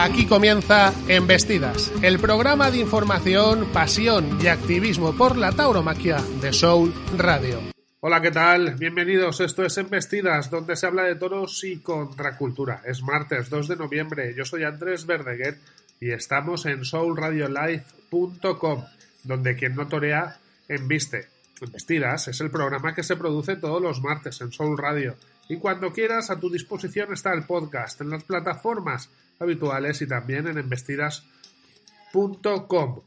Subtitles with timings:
[0.00, 6.94] Aquí comienza Embestidas, el programa de información, pasión y activismo por la tauromaquia de Soul
[7.18, 7.60] Radio.
[8.00, 8.76] Hola, ¿qué tal?
[8.76, 9.42] Bienvenidos.
[9.42, 12.80] Esto es Embestidas, donde se habla de toros y contracultura.
[12.86, 14.34] Es martes 2 de noviembre.
[14.34, 15.58] Yo soy Andrés Verdeguer
[16.00, 18.84] y estamos en soulradiolife.com,
[19.24, 21.28] donde quien no torea, embiste.
[21.60, 25.16] Embestidas es el programa que se produce todos los martes en Soul Radio.
[25.50, 29.10] Y cuando quieras, a tu disposición está el podcast en las plataformas
[29.40, 33.00] habituales y también en embestidas.com.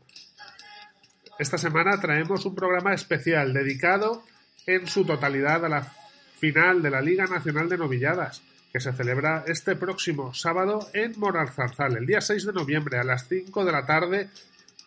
[1.37, 4.23] Esta semana traemos un programa especial dedicado
[4.65, 5.93] en su totalidad a la
[6.39, 11.97] final de la Liga Nacional de Novilladas, que se celebra este próximo sábado en Moralzarzal,
[11.97, 14.29] el día 6 de noviembre a las 5 de la tarde.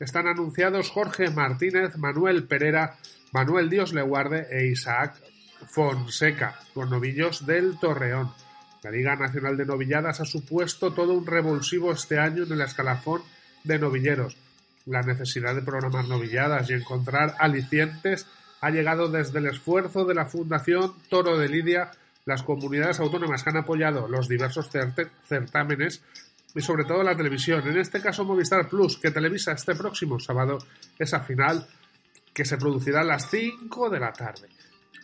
[0.01, 2.97] Están anunciados Jorge Martínez, Manuel Pereira,
[3.33, 5.15] Manuel Dios le guarde e Isaac
[5.69, 8.33] Fonseca, con novillos del Torreón.
[8.83, 13.23] La Liga Nacional de Novilladas ha supuesto todo un revulsivo este año en el escalafón
[13.65, 14.37] de novilleros.
[14.87, 18.27] La necesidad de programar novilladas y encontrar alicientes
[18.61, 21.91] ha llegado desde el esfuerzo de la Fundación Toro de Lidia,
[22.25, 24.71] las comunidades autónomas que han apoyado los diversos
[25.25, 26.03] certámenes
[26.55, 30.59] y sobre todo la televisión, en este caso Movistar Plus, que televisa este próximo sábado
[30.99, 31.67] esa final
[32.33, 34.49] que se producirá a las 5 de la tarde.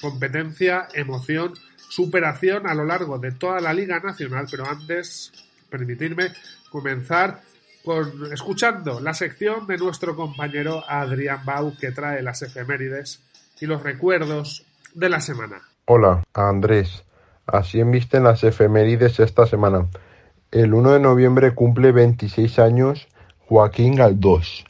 [0.00, 1.55] Competencia, emoción,
[1.93, 5.31] superación a lo largo de toda la Liga Nacional, pero antes,
[5.69, 6.29] permitirme
[6.71, 7.43] comenzar
[7.84, 13.23] con escuchando la sección de nuestro compañero Adrián Bau que trae las efemérides
[13.61, 15.61] y los recuerdos de la semana.
[15.84, 17.05] Hola, Andrés.
[17.45, 19.89] Así envisten las efemérides esta semana.
[20.51, 23.06] El 1 de noviembre cumple 26 años
[23.41, 24.65] Joaquín Galdós.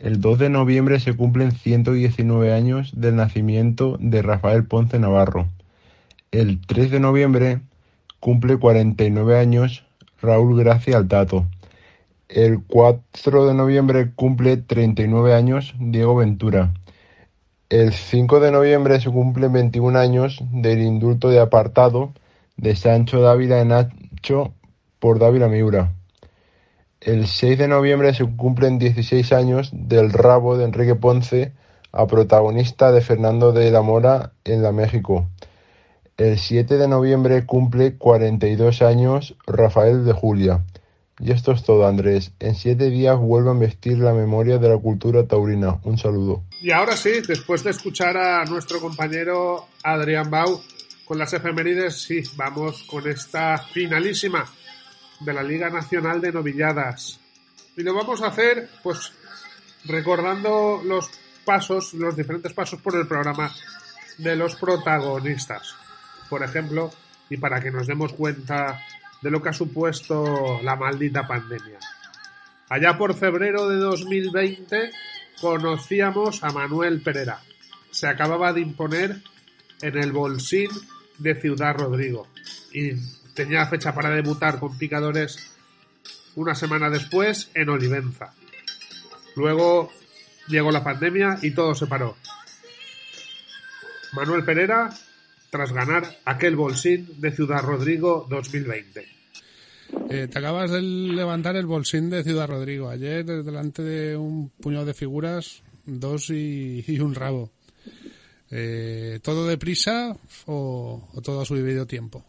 [0.00, 5.46] El 2 de noviembre se cumplen 119 años del nacimiento de Rafael Ponce Navarro.
[6.30, 7.62] El 3 de noviembre
[8.20, 9.86] cumple 49 años
[10.20, 11.46] Raúl Gracia Altato.
[12.28, 16.74] El 4 de noviembre cumple 39 años Diego Ventura.
[17.70, 22.12] El 5 de noviembre se cumplen 21 años del indulto de apartado
[22.58, 24.52] de Sancho Dávila en Nacho
[24.98, 25.94] por Dávila Miura.
[27.00, 31.52] El 6 de noviembre se cumplen 16 años del rabo de Enrique Ponce
[31.90, 35.26] a protagonista de Fernando de la Mora en la México.
[36.18, 40.64] El 7 de noviembre cumple 42 años Rafael de Julia.
[41.20, 42.32] Y esto es todo, Andrés.
[42.40, 45.78] En siete días vuelvo a vestir la memoria de la cultura taurina.
[45.84, 46.42] Un saludo.
[46.60, 50.60] Y ahora sí, después de escuchar a nuestro compañero Adrián Bau
[51.04, 54.44] con las efemérides, sí, vamos con esta finalísima
[55.20, 57.20] de la Liga Nacional de Novilladas.
[57.76, 59.12] Y lo vamos a hacer, pues,
[59.84, 61.08] recordando los
[61.44, 63.54] pasos, los diferentes pasos por el programa
[64.18, 65.77] de los protagonistas
[66.28, 66.92] por ejemplo,
[67.30, 68.80] y para que nos demos cuenta
[69.20, 71.78] de lo que ha supuesto la maldita pandemia.
[72.68, 74.90] Allá por febrero de 2020
[75.40, 77.40] conocíamos a Manuel Pereira.
[77.90, 79.22] Se acababa de imponer
[79.80, 80.68] en el Bolsín
[81.18, 82.28] de Ciudad Rodrigo
[82.72, 82.92] y
[83.34, 85.52] tenía fecha para debutar con picadores
[86.34, 88.34] una semana después en Olivenza.
[89.34, 89.90] Luego
[90.46, 92.16] llegó la pandemia y todo se paró.
[94.12, 94.90] Manuel Pereira
[95.50, 99.04] tras ganar aquel bolsín de Ciudad Rodrigo 2020.
[100.10, 102.88] Eh, te acabas de levantar el bolsín de Ciudad Rodrigo.
[102.88, 107.50] Ayer, delante de un puñado de figuras, dos y, un rabo.
[108.50, 110.16] Eh, ¿Todo deprisa
[110.46, 112.24] o, o todo a su debido tiempo?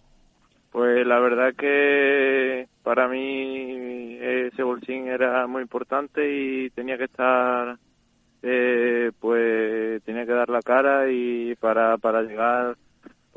[0.72, 7.78] Pues la verdad que para mí ese bolsín era muy importante y tenía que estar,
[8.44, 12.78] eh, pues tenía que dar la cara y para, para llegar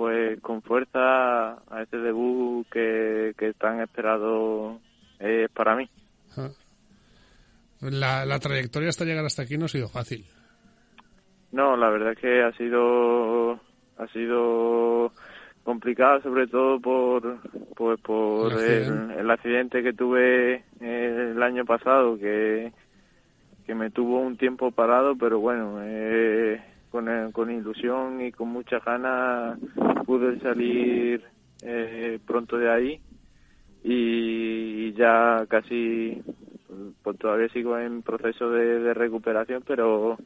[0.02, 4.80] pues con fuerza a este debut que, que tan esperado
[5.20, 5.88] es para mí.
[7.80, 10.24] La, la trayectoria hasta llegar hasta aquí no ha sido fácil.
[11.52, 15.12] No, la verdad es que ha sido ha sido
[15.62, 17.38] complicado sobre todo por
[17.76, 22.72] pues por el accidente, que tuve el año pasado que
[23.64, 26.60] que me tuvo un tiempo parado pero bueno eh,
[26.92, 29.58] con, eh, con ilusión y con mucha ganas
[30.04, 31.24] pude salir
[31.62, 33.00] eh, pronto de ahí
[33.82, 36.22] y ya casi
[37.02, 40.18] pues todavía sigo en proceso de, recuperación pero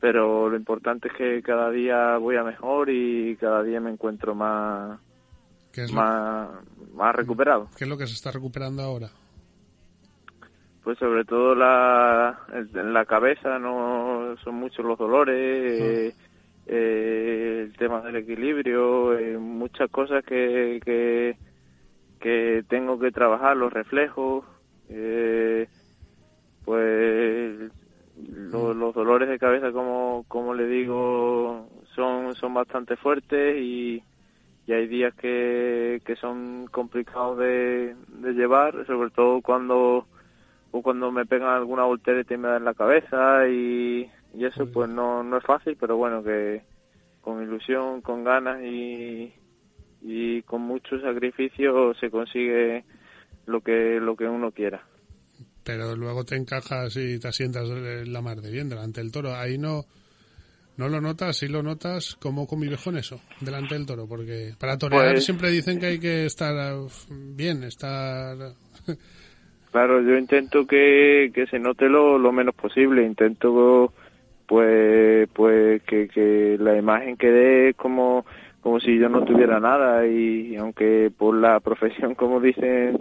[0.00, 4.34] pero lo importante es que cada día voy a mejor y cada día me encuentro
[4.34, 5.00] más
[5.92, 6.48] más,
[6.92, 7.68] más recuperado.
[7.76, 9.10] ¿Qué es lo que se está recuperando ahora?
[10.84, 16.14] Pues sobre todo la, en la cabeza no son muchos los dolores, eh,
[16.66, 21.36] eh, el tema del equilibrio, eh, muchas cosas que, que,
[22.20, 24.44] que, tengo que trabajar, los reflejos,
[24.90, 25.68] eh,
[26.66, 27.72] pues
[28.16, 34.02] los dolores de cabeza, como, como le digo, son, son bastante fuertes y,
[34.66, 40.06] y hay días que, que son complicados de, de llevar, sobre todo cuando
[40.76, 44.90] o cuando me pegan alguna voltereta y me dan la cabeza y, y eso pues
[44.90, 46.62] no, no es fácil, pero bueno, que
[47.20, 49.32] con ilusión, con ganas y,
[50.02, 52.84] y con mucho sacrificio se consigue
[53.46, 54.84] lo que, lo que uno quiera.
[55.62, 59.32] Pero luego te encajas y te asientas la mar de bien delante del toro.
[59.32, 59.84] Ahí no,
[60.76, 64.08] no lo notas, sí lo notas, ¿cómo convives con eso delante del toro?
[64.08, 66.74] Porque para torear pues siempre dicen que hay que estar
[67.10, 68.36] bien, estar
[69.74, 73.92] Claro, yo intento que, que se note lo, lo menos posible, intento
[74.46, 78.24] pues pues que, que la imagen quede como
[78.60, 80.06] como si yo no tuviera nada.
[80.06, 82.96] Y, aunque por la profesión como dicen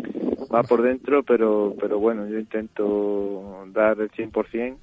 [0.51, 4.75] va por dentro pero pero bueno yo intento dar el 100%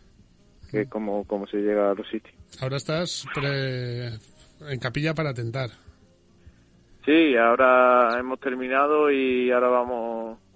[0.71, 2.37] que es como como se llega a los sitios.
[2.63, 5.71] Ahora estás en capilla para tentar.
[7.05, 10.10] Sí, ahora hemos terminado y ahora vamos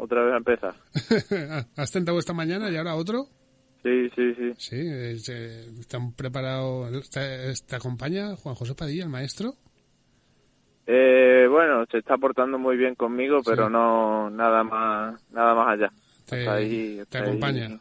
[0.04, 0.74] otra vez a empezar.
[1.76, 3.26] ¿Has tentado esta mañana y ahora otro?
[3.82, 4.52] Sí, sí, sí.
[4.56, 5.16] Sí, eh,
[5.78, 7.10] ¿están preparados?
[7.10, 9.52] ¿Te, acompaña Juan José Padilla, el maestro?
[10.86, 15.92] Eh, bueno, se está portando muy bien conmigo, pero no nada más nada más allá.
[16.26, 17.78] Te, te acompaña.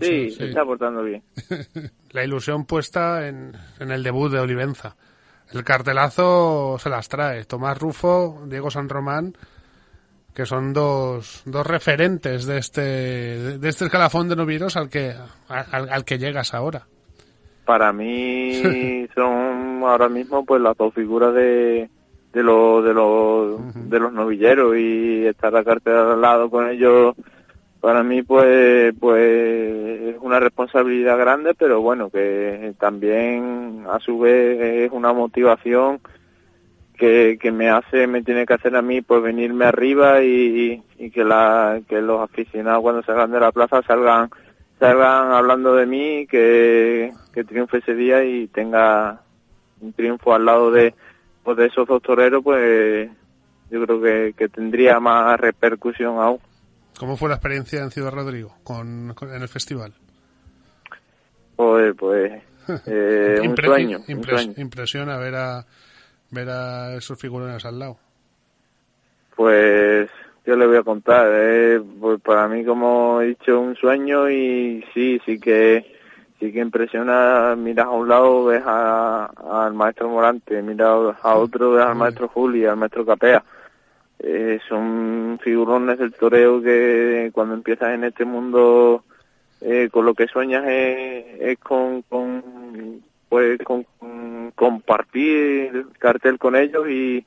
[0.00, 1.22] sí, se está portando bien.
[2.12, 4.96] La ilusión puesta en, en el debut de Olivenza.
[5.52, 7.44] El cartelazo se las trae.
[7.44, 9.34] Tomás Rufo, Diego San Román,
[10.34, 15.14] que son dos, dos referentes de este, de este escalafón de novieros al que,
[15.48, 16.86] al, que llegas ahora.
[17.64, 21.90] Para mí son ahora mismo pues las dos figuras de,
[22.32, 27.14] de, lo, de, los, de los novilleros y estar la cartera al lado con ellos
[27.80, 34.60] para mí pues pues es una responsabilidad grande pero bueno que también a su vez
[34.60, 36.00] es una motivación
[37.00, 41.10] que, que me hace me tiene que hacer a mí pues venirme arriba y, y
[41.10, 44.28] que la que los aficionados cuando salgan de la plaza salgan
[44.78, 49.22] salgan hablando de mí que, que triunfe ese día y tenga
[49.80, 50.94] un triunfo al lado de
[51.42, 53.08] pues de esos dos toreros pues
[53.70, 56.38] yo creo que, que tendría más repercusión aún
[56.98, 59.94] ¿Cómo fue la experiencia en Ciudad Rodrigo con, en el festival?
[61.56, 62.42] Pues, pues
[62.86, 64.00] eh, un, sueño,
[64.58, 65.66] Impresiona ver a,
[66.30, 67.98] ver a esos figurones al lado.
[69.36, 70.08] Pues
[70.44, 74.84] yo le voy a contar, eh, pues para mí como he dicho un sueño y
[74.94, 75.98] sí, sí que
[76.38, 81.84] sí que impresiona, miras a un lado ves al maestro Morante, miras a otro ves
[81.84, 83.44] al maestro Juli, al maestro Capea.
[84.18, 89.04] Eh, son figurones del toreo que cuando empiezas en este mundo
[89.60, 93.86] eh, con lo que sueñas es, con, con pues con,
[94.54, 97.24] compartir el cartel con ellos y,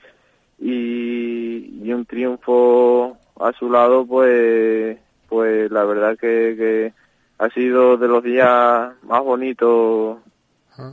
[0.60, 4.98] y, un triunfo a su lado pues
[5.30, 6.94] pues la verdad que, que
[7.40, 10.20] ha sido de los días más bonitos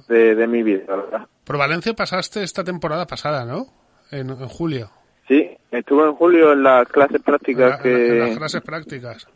[0.09, 1.27] de, de mi vida, verdad.
[1.45, 3.67] Por Valencia pasaste esta temporada pasada, ¿no?
[4.11, 4.91] En, en julio.
[5.27, 8.09] Sí, estuve en julio en las clases prácticas que...
[8.09, 9.27] En las clases prácticas.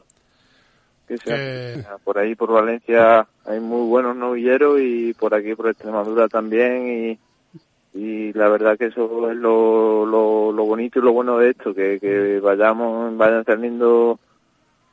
[1.06, 7.18] Que Por ahí, por Valencia, hay muy buenos novilleros y por aquí, por Extremadura también.
[7.94, 11.50] Y, y la verdad que eso es lo, lo, lo bonito y lo bueno de
[11.50, 14.18] esto, que, que vayamos, vayan saliendo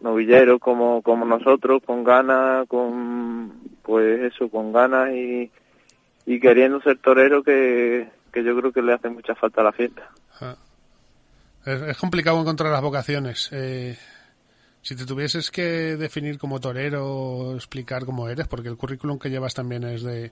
[0.02, 5.52] novilleros como, como nosotros, con ganas, con, pues eso, con ganas y,
[6.26, 9.72] y queriendo ser torero que, que yo creo que le hace mucha falta a la
[9.72, 10.10] fiesta.
[11.66, 13.50] Es, complicado encontrar las vocaciones.
[13.52, 13.98] Eh,
[14.82, 19.54] si te tuvieses que definir como torero explicar cómo eres, porque el currículum que llevas
[19.54, 20.32] también es de,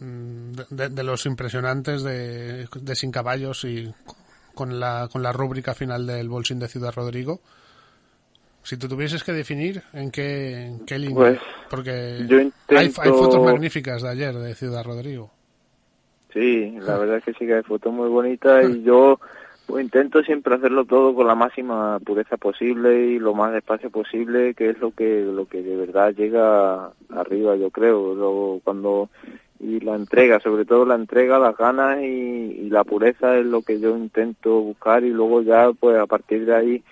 [0.00, 3.92] mm, de, los impresionantes de, de, Sin Caballos y
[4.54, 7.40] con la, con la rúbrica final del Bolsín de Ciudad Rodrigo.
[8.62, 11.16] Si te tuvieses que definir, ¿en qué, en qué línea?
[11.16, 15.30] Pues, porque hay, hay, fotos magníficas de ayer de Ciudad Rodrigo.
[16.32, 19.18] Sí, la verdad es que sí que hay fotos muy bonitas y yo
[19.70, 24.54] pues intento siempre hacerlo todo con la máxima pureza posible y lo más despacio posible,
[24.54, 28.14] que es lo que lo que de verdad llega arriba, yo creo.
[28.14, 29.08] Luego, cuando
[29.60, 33.78] y la entrega, sobre todo la entrega, las ganas y, la pureza es lo que
[33.78, 36.82] yo intento buscar y luego ya, pues a partir de ahí,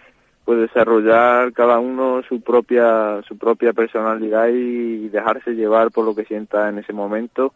[0.45, 6.25] pues desarrollar cada uno su propia su propia personalidad y dejarse llevar por lo que
[6.25, 7.53] sienta en ese momento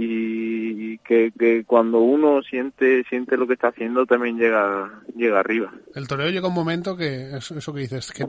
[0.00, 5.72] y que, que cuando uno siente siente lo que está haciendo también llega llega arriba.
[5.92, 8.24] El toreo llega un momento que eso, que dices que,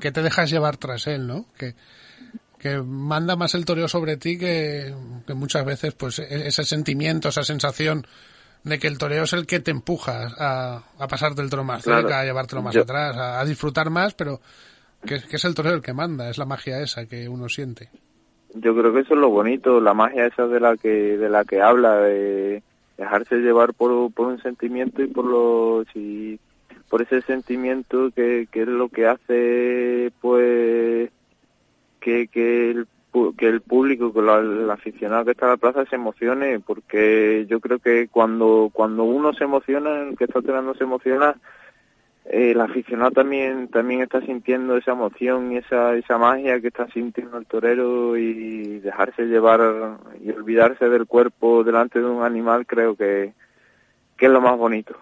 [0.00, 1.46] que, te dejas llevar tras él, ¿no?
[1.56, 1.76] Que
[2.58, 4.92] que manda más el toreo sobre ti que,
[5.24, 8.04] que muchas veces pues e-, ese sentimiento, esa sensación
[8.64, 11.84] de que el toreo es el que te empuja a, a pasarte el toro más
[11.84, 14.40] cerca, a llevártelo más atrás, a, disfrutar más, pero
[15.04, 17.90] que, que, es el toreo el que manda, es la magia esa que uno siente.
[18.54, 21.44] Yo creo que eso es lo bonito, la magia esa de la que de la
[21.44, 22.62] que habla, de
[22.98, 26.38] dejarse llevar por, por un sentimiento y por los y
[26.88, 31.10] por ese sentimiento que, que es lo que hace pues
[32.00, 32.86] que, que el
[33.36, 37.60] que el público, que el aficionado que está en la plaza se emocione, porque yo
[37.60, 41.36] creo que cuando cuando uno se emociona, el que está tirando se emociona,
[42.24, 47.36] el aficionado también también está sintiendo esa emoción y esa esa magia que está sintiendo
[47.36, 49.60] el torero y dejarse llevar
[50.22, 53.32] y olvidarse del cuerpo delante de un animal creo que,
[54.16, 54.96] que es lo más bonito.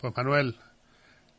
[0.00, 0.56] Pues Manuel,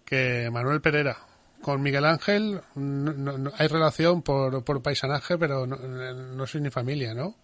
[0.04, 1.16] que Manuel Pereira,
[1.62, 7.14] con Miguel Ángel no, hay relación por, por paisanaje, pero no, no soy ni familia,
[7.14, 7.36] ¿no?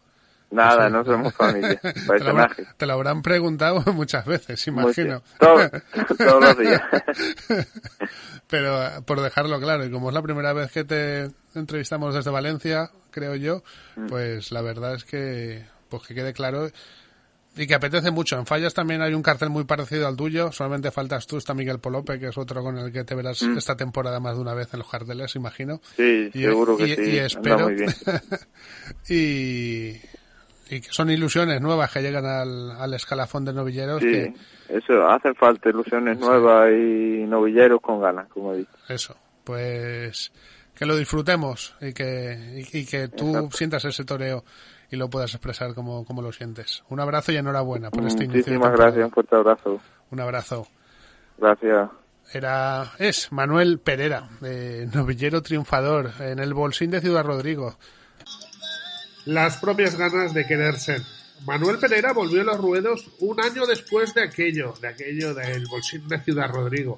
[0.55, 1.79] Nada, no somos familia.
[2.77, 5.21] Te lo, habrán preguntado muchas veces, imagino.
[5.39, 5.71] todos
[6.41, 6.81] los días.
[8.47, 12.89] Pero por dejarlo claro, y como es la primera vez que te entrevistamos desde Valencia,
[13.11, 13.63] creo yo,
[13.97, 14.07] mm.
[14.07, 16.69] pues la verdad es que, pues que quede claro
[17.57, 18.37] y que apetece mucho.
[18.37, 20.51] En Fallas también hay un cartel muy parecido al tuyo.
[20.51, 23.57] Solamente faltas tú, está Miguel Polope, que es otro con el que te verás mm.
[23.57, 25.81] esta temporada más de una vez en los carteles, imagino.
[25.95, 27.01] Sí, seguro que sí.
[27.01, 27.69] Y espero.
[29.09, 30.01] y,
[30.69, 34.01] y que son ilusiones nuevas que llegan al, al escalafón de novilleros.
[34.01, 34.33] Sí,
[34.69, 38.71] eso, hacen falta ilusiones nuevas y novilleros con ganas, como he dicho.
[38.89, 40.31] Eso, pues
[40.75, 44.43] que lo disfrutemos y que, y, que tú sientas ese toreo
[44.91, 46.83] y lo puedas expresar como, como lo sientes.
[46.89, 48.53] Un abrazo y enhorabuena por este inicio.
[48.53, 49.81] Muchísimas gracias, un fuerte abrazo.
[50.11, 50.67] Un abrazo.
[51.37, 51.89] Gracias.
[52.33, 54.27] Era, es Manuel Pereira,
[54.93, 57.77] novillero triunfador en el Bolsín de Ciudad Rodrigo.
[59.25, 61.01] Las propias ganas de querer ser.
[61.45, 66.07] Manuel Pereira volvió a los ruedos un año después de aquello, de aquello del Bolsín
[66.07, 66.95] de Ciudad Rodrigo,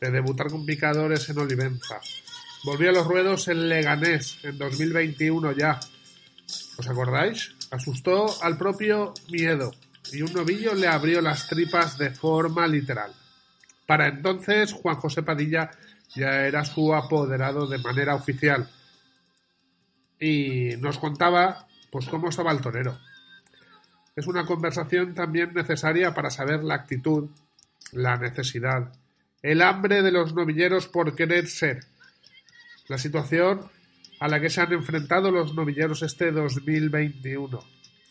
[0.00, 2.00] de debutar con picadores en Olivenza.
[2.64, 5.80] Volvió a los ruedos en Leganés en 2021 ya,
[6.76, 7.54] ¿Os acordáis?
[7.70, 9.72] Asustó al propio miedo
[10.12, 13.12] y un novillo le abrió las tripas de forma literal.
[13.86, 15.70] Para entonces Juan José Padilla
[16.14, 18.68] ya era su apoderado de manera oficial
[20.18, 22.98] y nos contaba pues cómo estaba el torero.
[24.14, 27.30] Es una conversación también necesaria para saber la actitud,
[27.92, 28.92] la necesidad,
[29.42, 31.84] el hambre de los novilleros por querer ser,
[32.88, 33.70] la situación
[34.20, 37.58] a la que se han enfrentado los novilleros este 2021.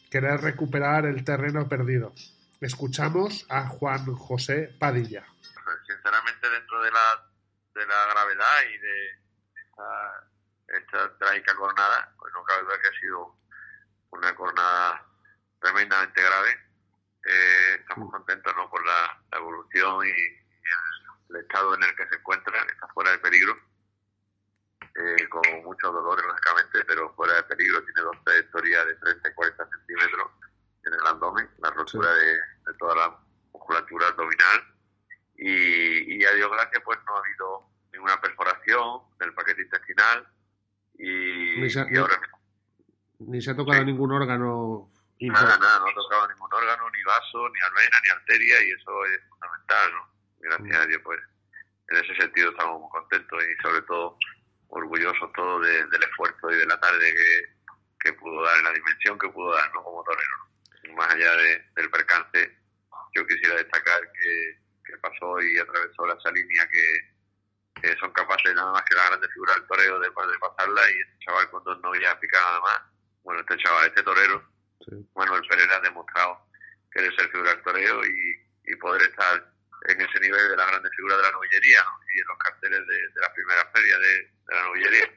[0.09, 2.13] Querer recuperar el terreno perdido.
[2.61, 5.25] Escuchamos a Juan José Padilla.
[5.87, 7.29] Sinceramente, dentro de la,
[7.73, 9.09] de la gravedad y de
[9.61, 10.34] esta,
[10.75, 13.35] esta trágica jornada, pues no cabe duda que ha sido
[14.11, 15.05] una jornada
[15.59, 16.59] tremendamente grave.
[17.25, 18.69] Eh, estamos contentos ¿no?
[18.69, 23.17] por la, evolución y, el, el, estado en el que se encuentra, está fuera de
[23.19, 23.57] peligro
[24.95, 27.83] eh, con muchos dolores, lógicamente, pero fuera de peligro.
[27.83, 30.31] Tiene dos trayectorias de 30 y 40 centímetros
[30.85, 32.39] en el abdomen, la rotura de,
[32.79, 33.19] toda la
[33.51, 34.73] musculatura abdominal.
[35.37, 40.27] Y, y a Dios gracias, pues no ha habido ninguna perforación del paquete intestinal.
[40.97, 42.19] Y, ni se, ahora,
[43.19, 44.91] ni, se ha tocado ningún órgano.
[45.19, 49.05] Nada, nada, no ha tocado ningún órgano, ni vaso, ni alvena, ni arteria, y eso
[49.05, 50.15] es fundamental, ¿no?
[50.39, 51.19] Gracias a Dios, pues
[51.89, 54.17] en ese sentido estamos muy contentos y sobre todo
[54.69, 57.55] orgulloso todo del esfuerzo y de la tarde que,
[57.99, 59.83] que pudo dar, la dimensión que pudo dar ¿no?
[59.83, 60.95] como torero.
[60.95, 61.35] Más allá
[61.75, 62.57] del percance,
[63.15, 67.14] yo quisiera destacar que, que pasó y atravesó esa línea que,
[67.99, 71.25] son capaces nada más que la grande figura del toreo de, de pasarla y este
[71.25, 72.81] chaval con dos novillas pica nada más.
[73.23, 74.43] Bueno, este chaval, este torero,
[75.15, 76.45] Manuel Pereira ha demostrado
[76.91, 79.55] que ser figura del toreo y, y poder estar
[79.87, 81.79] en ese nivel de la grande figura de la novillería
[82.13, 85.09] y en los carteles de, de la primera feria de, la novillería.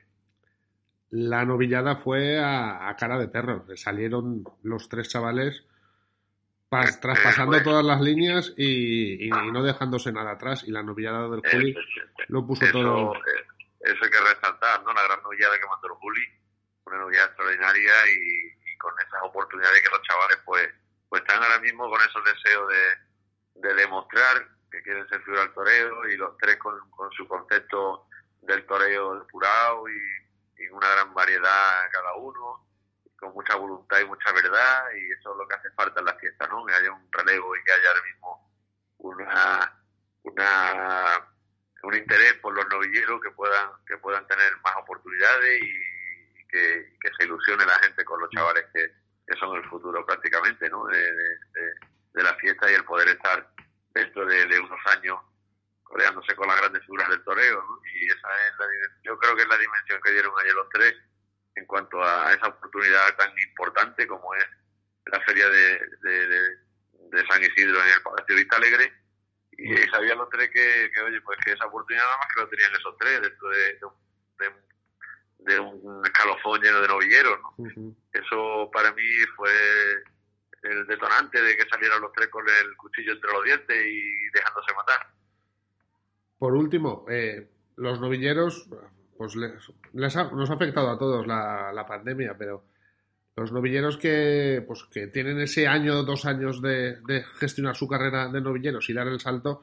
[1.11, 3.65] La novillada fue a, cara de perro.
[3.77, 5.65] Salieron los tres chavales
[6.69, 10.65] traspasando todas las líneas y, no dejándose nada atrás.
[10.67, 11.75] Y la novillada del Juli
[12.29, 13.15] lo puso todo.
[13.81, 14.93] Eso hay que resaltar, ¿no?
[14.93, 16.23] La gran novillada que mandó el Juli,
[16.85, 20.69] una novillada extraordinaria y, con esas oportunidades que los chavales, pues,
[21.09, 25.53] pues están ahora mismo con esos deseos de, de demostrar que quieren ser figura al
[25.53, 28.07] toreo y los tres con, con su concepto
[28.43, 32.68] del toreo depurado y, y, una gran variedad cada uno
[33.19, 36.15] con mucha voluntad y mucha verdad y eso es lo que hace falta en la
[36.15, 36.65] fiesta, ¿no?
[36.65, 38.53] Que haya un relevo y que haya ahora mismo
[38.99, 39.83] una,
[40.23, 41.29] una
[41.83, 45.99] un interés por los novilleros que puedan que puedan tener más oportunidades y,
[46.49, 48.91] que, se ilusione la gente con los chavales que,
[49.39, 50.87] son el futuro prácticamente, ¿no?
[50.87, 51.03] De,
[52.15, 53.49] la fiesta y el poder estar
[53.95, 55.19] dentro de, unos años
[55.85, 57.63] codeándose con las grandes figuras del toreo,
[57.95, 58.67] Y esa es la
[59.05, 60.95] yo creo que es la dimensión que dieron ayer los tres
[61.59, 64.47] en cuanto a esa oportunidad tan importante como es
[65.07, 68.93] la feria de, de, San Isidro en el Palacio Vista Alegre.
[69.53, 72.49] Y sabían los tres que, que, oye pues que esa oportunidad nada más que lo
[72.49, 73.79] tenían esos tres dentro de,
[75.39, 77.39] de, un escalofón lleno de novilleros
[78.13, 79.03] eso para mí
[79.37, 79.51] fue
[80.63, 84.75] el detonante de que salieran los tres con el cuchillo entre los dientes y dejándose
[84.75, 85.07] matar.
[86.39, 88.69] Por último eh, los novilleros
[89.19, 92.65] pues les, ha, nos ha afectado a todos la, la, pandemia, pero
[93.37, 98.29] los novilleros que, pues, que tienen ese año, dos años de, de, gestionar su carrera
[98.29, 99.63] de novilleros y dar el salto,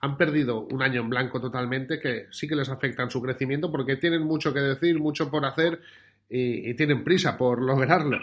[0.00, 3.70] han perdido un año en blanco totalmente que sí que les afecta en su crecimiento
[3.70, 5.80] porque tienen mucho que decir, mucho por hacer
[6.28, 8.18] y, tienen prisa por lograrlo.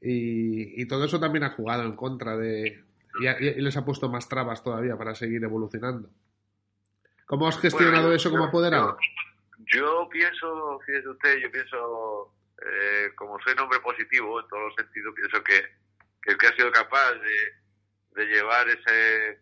[0.00, 2.84] Y, y, todo eso también ha jugado en contra de...
[3.20, 6.08] Y, y, les ha puesto más trabas todavía para seguir evolucionando.
[7.26, 8.96] ¿Cómo has gestionado eso como apoderado?
[9.72, 14.74] Yo pienso, fíjese usted, yo pienso, eh, como soy un hombre positivo en todos los
[14.76, 15.64] sentidos, pienso que,
[16.24, 19.40] el que ha sido capaz de, llevar ese,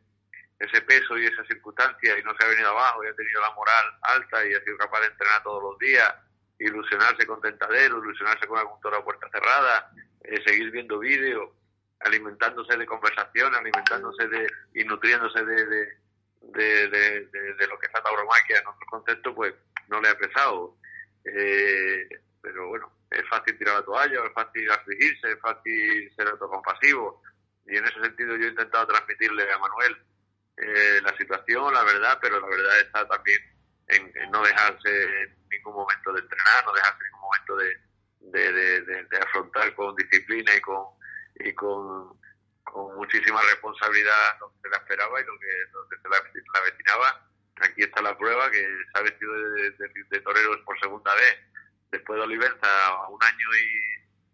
[0.59, 3.51] ese peso y esa circunstancia y no se ha venido abajo y ha tenido la
[3.51, 6.15] moral alta y ha sido capaz de entrenar todos los días,
[6.59, 9.93] ilusionarse con tentadero, ilusionarse con algún toro a puerta cerrada,
[10.25, 11.51] eh, seguir viendo vídeos,
[12.01, 15.67] alimentándose de conversación, alimentándose de y nutriéndose de,
[16.43, 19.55] de, lo que es la tauromaquia en otros conceptos, pues
[19.89, 20.77] no le ha pesado.
[21.25, 22.09] Eh,
[22.41, 27.23] pero bueno, es fácil tirar la toalla, es fácil afligirse, es fácil ser autocompasivo.
[27.67, 29.97] Y en ese sentido yo he intentado transmitirle a Manuel
[30.57, 33.41] eh, la situación, la verdad, pero la verdad está también
[33.89, 39.19] en, no dejarse en ningún momento de entrenar, no dejarse en ningún momento de, de,
[39.19, 40.85] afrontar con disciplina y con,
[41.37, 42.19] y con,
[42.65, 45.49] con muchísima responsabilidad lo que se le esperaba y lo que,
[46.03, 47.32] se le avecinaba
[47.63, 49.71] aquí está la prueba que se ha vestido de,
[50.11, 51.39] de, toreros por segunda vez
[51.91, 53.49] después de Olivenza a un año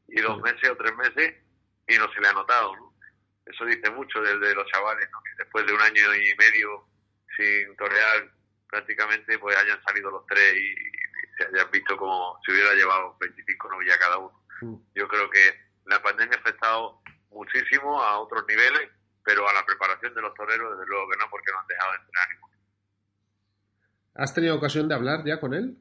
[0.09, 1.35] y, dos meses o tres meses
[1.87, 2.75] y no se le ha notado
[3.47, 6.87] eso dice mucho desde los chavales que después de un año y medio
[7.37, 8.29] sin torear
[8.69, 10.75] prácticamente pues hayan salido los tres y,
[11.39, 14.45] se hayan visto como si hubiera llevado 25 novillas cada uno.
[14.93, 18.91] Yo creo que la pandemia ha afectado muchísimo a otros niveles
[19.25, 21.93] pero a la preparación de los toreros desde luego que no porque no han dejado
[21.93, 22.29] de entrenar
[24.19, 25.79] ¿Has tenido ocasión de hablar ya con él?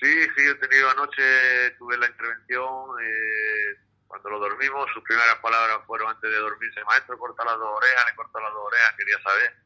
[0.00, 3.76] Sí, sí, he tenido anoche, tuve la intervención, eh,
[4.06, 8.04] cuando lo dormimos, sus primeras palabras fueron antes de dormirse, maestro, corta las dos orejas,
[8.06, 9.56] le cortó las dos orejas, quería saber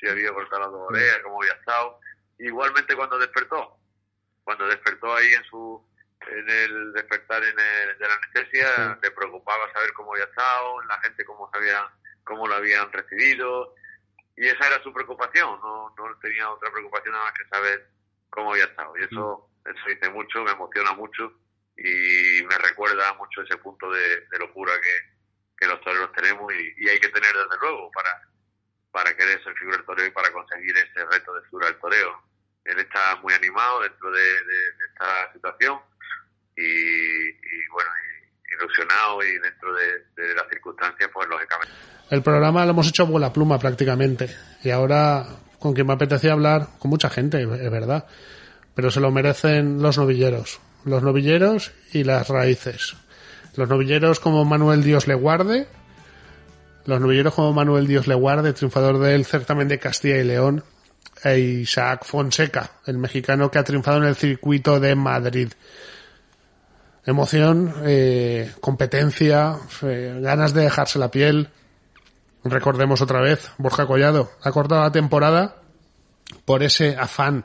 [0.00, 2.00] si había cortado las dos orejas, cómo había estado.
[2.40, 3.76] Igualmente cuando despertó,
[4.42, 5.80] cuando despertó ahí en su
[6.26, 11.00] en el despertar en el, de la anestesia, le preocupaba saber cómo había estado, la
[11.00, 11.88] gente cómo sabía,
[12.24, 13.74] cómo lo habían recibido,
[14.36, 17.88] y esa era su preocupación, no, no tenía otra preocupación nada más que saber
[18.30, 18.96] cómo había estado.
[18.96, 21.32] Y eso, eso dice mucho, me emociona mucho
[21.76, 25.12] y me recuerda mucho ese punto de, locura que,
[25.66, 28.20] los toreros tenemos y, hay que tener desde luego para,
[28.90, 32.20] para querer ser figura del toreo y para conseguir ese reto de figura del toreo.
[32.64, 34.38] Él está muy animado dentro de,
[34.88, 35.80] esta situación
[36.56, 37.90] y, bueno,
[38.58, 41.72] ilusionado y dentro de, las circunstancias, pues lógicamente
[42.12, 44.28] el programa lo hemos hecho la pluma prácticamente.
[44.62, 45.24] Y ahora,
[45.58, 48.04] con quien me apetecía hablar, con mucha gente, es verdad.
[48.74, 50.60] Pero se lo merecen los novilleros.
[50.84, 52.96] Los novilleros y las raíces.
[53.56, 55.66] Los novilleros como Manuel Dios le guarde.
[56.84, 60.62] Los novilleros como Manuel Dios le guarde, triunfador del certamen de Castilla y León.
[61.24, 65.50] E Isaac Fonseca, el mexicano que ha triunfado en el circuito de Madrid
[67.04, 71.50] emoción, eh, competencia, eh, ganas de dejarse la piel,
[72.44, 75.56] Recordemos otra vez, Borja Collado ha cortado la temporada
[76.44, 77.44] por ese afán,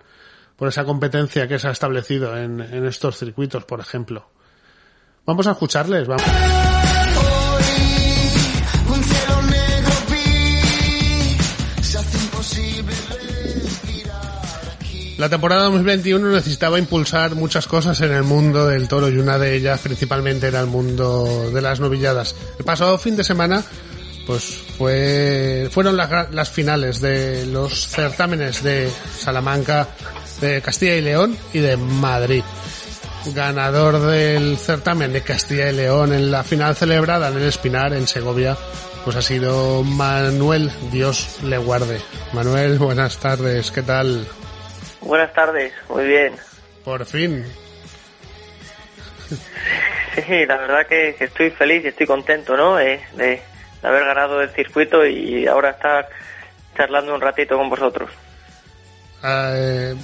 [0.56, 4.28] por esa competencia que se ha establecido en, estos circuitos, por ejemplo.
[5.26, 6.26] Vamos a escucharles, vamos.
[15.18, 19.56] La temporada 2021 necesitaba impulsar muchas cosas en el mundo del toro y una de
[19.56, 22.36] ellas principalmente era el mundo de las novilladas.
[22.60, 23.64] El pasado fin de semana
[24.28, 24.44] pues
[24.78, 29.88] fue, fueron las, las finales de los certámenes de Salamanca,
[30.40, 32.44] de Castilla y León y de Madrid.
[33.34, 38.06] ganador del certamen de Castilla y León en la final celebrada en el Espinar, en
[38.06, 38.56] Segovia,
[39.04, 42.02] pues ha sido Manuel, Dios le guarde.
[42.34, 44.28] Manuel, buenas tardes, ¿qué tal?
[45.08, 46.34] Buenas tardes, muy bien.
[46.84, 47.46] Por fin.
[50.16, 52.78] Sí, la verdad que, estoy feliz y estoy contento, ¿no?
[52.78, 53.42] Eh, de,
[53.84, 56.10] haber ganado el circuito y ahora estar
[56.76, 58.10] charlando un ratito con vosotros.
[59.24, 59.96] Ah, eh,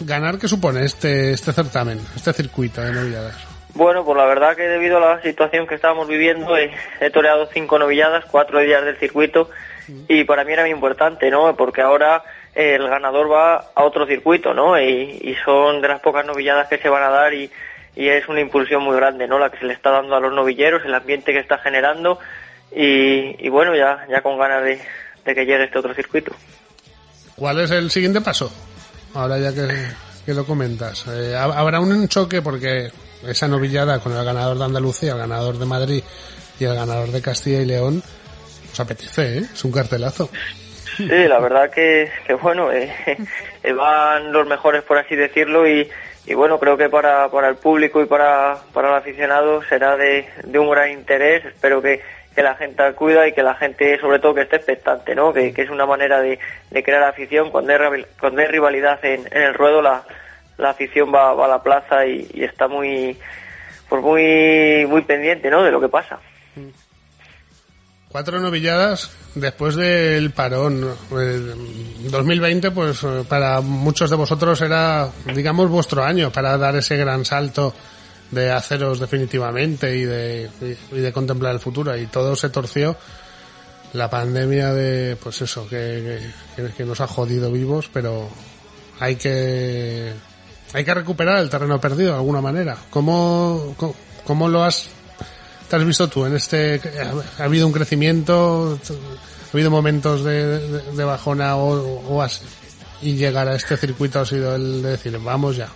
[0.00, 3.34] ¿Ganar qué supone este, este certamen, este circuito de novilladas?
[3.74, 7.78] Bueno, pues la verdad que debido a la situación que estábamos viviendo he, toreado cinco
[7.78, 9.50] novilladas, cuatro días del circuito
[10.08, 11.54] y para mí era muy importante, ¿no?
[11.56, 12.22] Porque ahora
[12.54, 14.80] el ganador va a otro circuito, ¿no?
[14.80, 17.50] Y, son de las pocas novilladas que se van a dar y,
[17.94, 19.38] es una impulsión muy grande, ¿no?
[19.38, 22.18] La que se le está dando a los novilleros, el ambiente que está generando
[22.74, 24.80] y, bueno, ya, ya con ganas de,
[25.24, 26.32] que llegue este otro circuito.
[27.36, 28.50] ¿Cuál es el siguiente paso?
[29.14, 31.06] Ahora ya que, lo comentas.
[31.08, 32.90] Eh, habrá un choque porque
[33.26, 36.02] esa novillada con el ganador de Andalucía, el ganador de Madrid
[36.58, 38.02] y el ganador de Castilla y León,
[38.72, 39.42] os apetece, ¿eh?
[39.52, 40.30] Es un cartelazo.
[40.96, 42.92] Sí, la verdad que, que bueno, eh,
[43.62, 45.88] eh, van los mejores por así decirlo y,
[46.34, 50.58] bueno, creo que para, para el público y para, para el aficionado será de, de
[50.58, 51.44] un gran interés.
[51.44, 52.00] Espero que,
[52.34, 55.32] que la gente acuda y que la gente, sobre todo, que esté expectante, ¿no?
[55.32, 56.38] Que, que es una manera de,
[56.70, 57.50] de crear afición.
[57.50, 60.04] Cuando hay, cuando hay rivalidad en, en el ruedo, la,
[60.58, 63.18] la afición va, va a la plaza y, y, está muy,
[63.88, 65.62] pues muy, muy pendiente, ¿no?
[65.62, 66.20] De lo que pasa.
[68.12, 70.86] Cuatro novilladas después del parón.
[71.10, 77.74] 2020, pues para muchos de vosotros era, digamos, vuestro año para dar ese gran salto
[78.30, 80.50] de haceros definitivamente y de,
[80.90, 81.96] y de contemplar el futuro.
[81.96, 82.98] Y todo se torció.
[83.94, 86.20] La pandemia de, pues eso, que,
[86.76, 88.28] que, nos ha jodido vivos, pero
[89.00, 90.12] hay que,
[90.74, 92.76] hay que recuperar el terreno perdido de alguna manera.
[92.90, 93.94] ¿Cómo, cómo,
[94.24, 94.88] cómo lo has
[95.72, 96.78] te has visto tú en este?
[97.38, 98.78] ¿Ha habido un crecimiento?
[98.78, 102.26] ¿Ha habido momentos de, bajona o, o
[103.00, 105.68] y llegar a este circuito ha sido el de decir, vamos ya?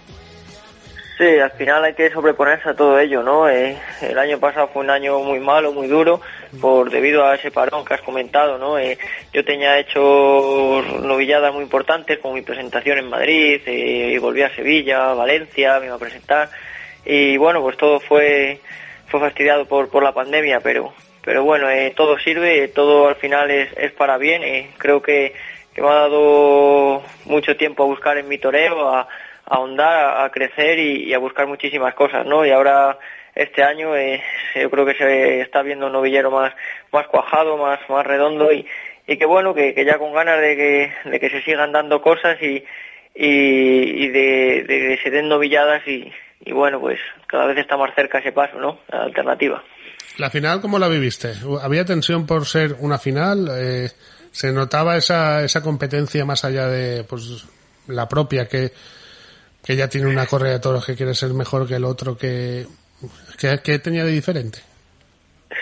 [1.16, 3.48] Sí, al final hay que sobreponerse a todo ello, ¿no?
[3.48, 6.20] Eh, el año pasado fue un año muy malo, muy duro,
[6.60, 8.78] por debido a ese parón que has comentado, ¿no?
[8.78, 8.98] Eh,
[9.32, 14.54] yo tenía hecho novilladas muy importantes, como mi presentación en Madrid, eh, y volví a
[14.54, 16.50] Sevilla, Valencia, me iba a presentar,
[17.06, 18.60] y bueno, pues todo fue
[19.08, 20.92] fue fastidiado por, por la pandemia, pero,
[21.22, 24.42] pero bueno, eh, todo sirve, todo al final es, es para bien.
[24.42, 25.32] Eh, creo que,
[25.74, 29.08] que, me ha dado mucho tiempo a buscar en mi toreo, a,
[29.44, 32.44] ahondar, a, crecer y, a buscar muchísimas cosas, ¿no?
[32.44, 32.98] Y ahora
[33.34, 34.22] este año eh,
[34.54, 36.54] yo creo que se está viendo un novillero más,
[36.92, 38.66] más cuajado, más, más redondo y,
[39.06, 42.00] y que bueno, que, que ya con ganas de que, de que se sigan dando
[42.00, 42.64] cosas y,
[43.14, 47.94] y, de, de, que se den novilladas y, y bueno, pues cada vez está más
[47.94, 48.80] cerca ese paso, ¿no?
[48.88, 49.62] La alternativa.
[50.18, 51.32] ¿La final cómo la viviste?
[51.60, 53.48] ¿Había tensión por ser una final?
[53.52, 53.88] Eh,
[54.30, 57.46] ¿Se notaba esa, esa competencia más allá de pues
[57.88, 58.70] la propia que,
[59.64, 62.16] que ya tiene una correa de toros que quiere ser mejor que el otro?
[62.16, 62.66] que,
[63.38, 64.58] que, tenía de diferente?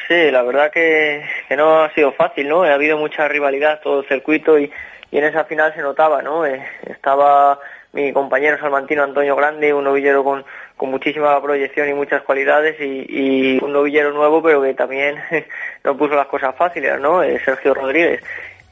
[0.08, 2.62] Sí, la verdad que, que, no ha sido fácil, ¿no?
[2.62, 4.70] Ha habido mucha rivalidad todo el circuito y,
[5.10, 6.46] y en esa final se notaba, ¿no?
[6.46, 7.58] Eh, estaba
[7.94, 10.44] mi compañero salmantino Antonio Grande, un novillero con,
[10.76, 15.16] con muchísima proyección y muchas cualidades y, y un novillero nuevo pero que también
[15.84, 17.22] no puso las cosas fáciles, ¿no?
[17.22, 18.22] Eh, Sergio Rodríguez.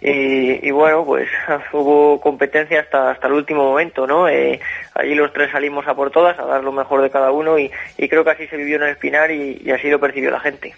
[0.00, 1.28] Y, y, bueno, pues
[1.72, 4.28] hubo competencia hasta, hasta el último momento, ¿no?
[4.28, 4.61] Eh,
[4.94, 7.70] allí los tres salimos a por todas, a dar lo mejor de cada uno y,
[7.96, 10.40] y creo que así se vivió en el Espinar y, y así lo percibió la
[10.40, 10.74] gente.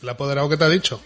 [0.00, 1.02] ¿El apoderado qué te ha dicho?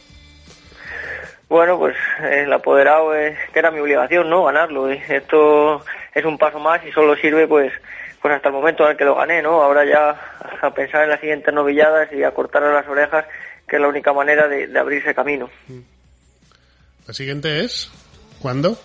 [1.48, 4.44] Bueno, pues el apoderado es que era mi obligación, ¿no?
[4.44, 4.90] Ganarlo.
[4.90, 5.82] Esto
[6.14, 7.72] es un paso más y solo sirve, pues,
[8.20, 9.62] pues hasta el momento en el que lo gané, ¿no?
[9.62, 10.18] Ahora ya
[10.60, 13.24] a pensar en las siguientes novilladas y a cortarle las orejas,
[13.66, 15.50] que es la única manera de, abrirse camino.
[17.06, 17.90] ¿La siguiente es?
[18.40, 18.78] ¿Cuándo?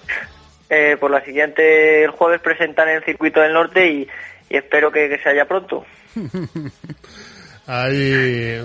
[0.69, 4.07] Eh, pues la siguiente, el jueves presentan en el Circuito del Norte y,
[4.49, 5.85] espero que, que se haya pronto.
[7.67, 8.61] Ay,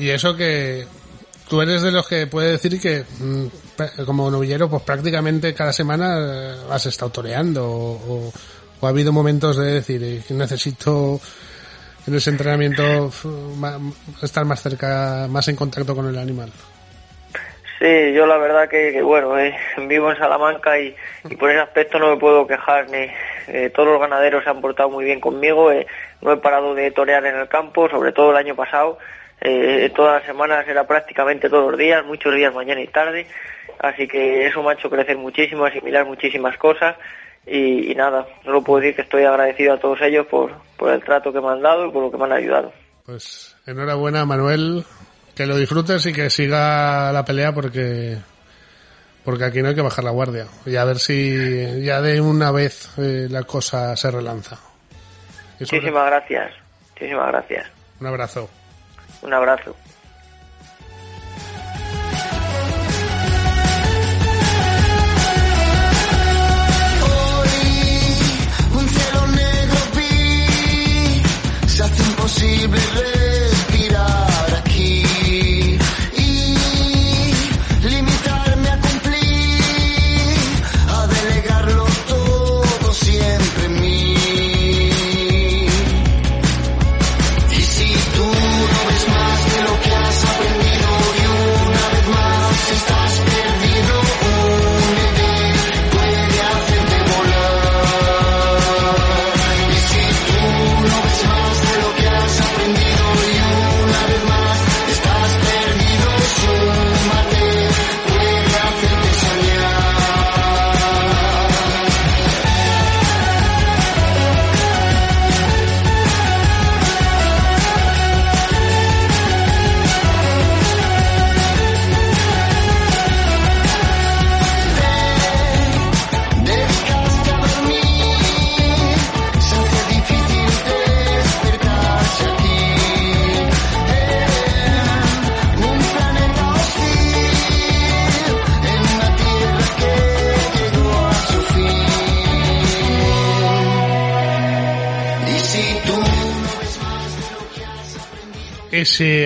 [0.00, 0.86] y eso que
[1.48, 3.46] tú eres de los que puede decir que mm,
[4.06, 8.32] como novillero pues prácticamente cada semana eh, has estado toreando o,
[8.82, 11.18] ha habido momentos de decir eh, necesito
[12.06, 13.10] en ese entrenamiento
[14.22, 16.50] estar más cerca, más en contacto con el animal.
[17.78, 19.56] Sí, yo la verdad que, bueno, eh,
[19.88, 20.94] vivo en Salamanca y,
[21.38, 22.90] por ese aspecto no me puedo quejar.
[22.90, 23.08] Ni,
[23.70, 25.70] todos los ganaderos se han portado muy bien conmigo,
[26.20, 28.98] no he parado de torear en el campo, sobre todo el año pasado
[29.94, 33.26] todas las semanas era prácticamente todos los días, muchos días mañana y tarde,
[33.78, 36.96] así que eso me ha hecho crecer muchísimo, asimilar muchísimas cosas
[37.46, 41.32] y, nada, solo puedo decir que estoy agradecido a todos ellos por, por el trato
[41.32, 42.72] que me han dado y por lo que me han ayudado.
[43.04, 44.84] Pues enhorabuena Manuel,
[45.36, 48.16] que lo disfrutes y que siga la pelea porque
[49.24, 52.50] porque aquí no hay que bajar la guardia y a ver si ya de una
[52.50, 54.58] vez eh, la cosa se relanza.
[55.60, 56.52] Muchísimas gracias,
[56.90, 57.66] muchísimas gracias.
[58.00, 58.50] Un abrazo.
[59.22, 59.74] Un abrazo.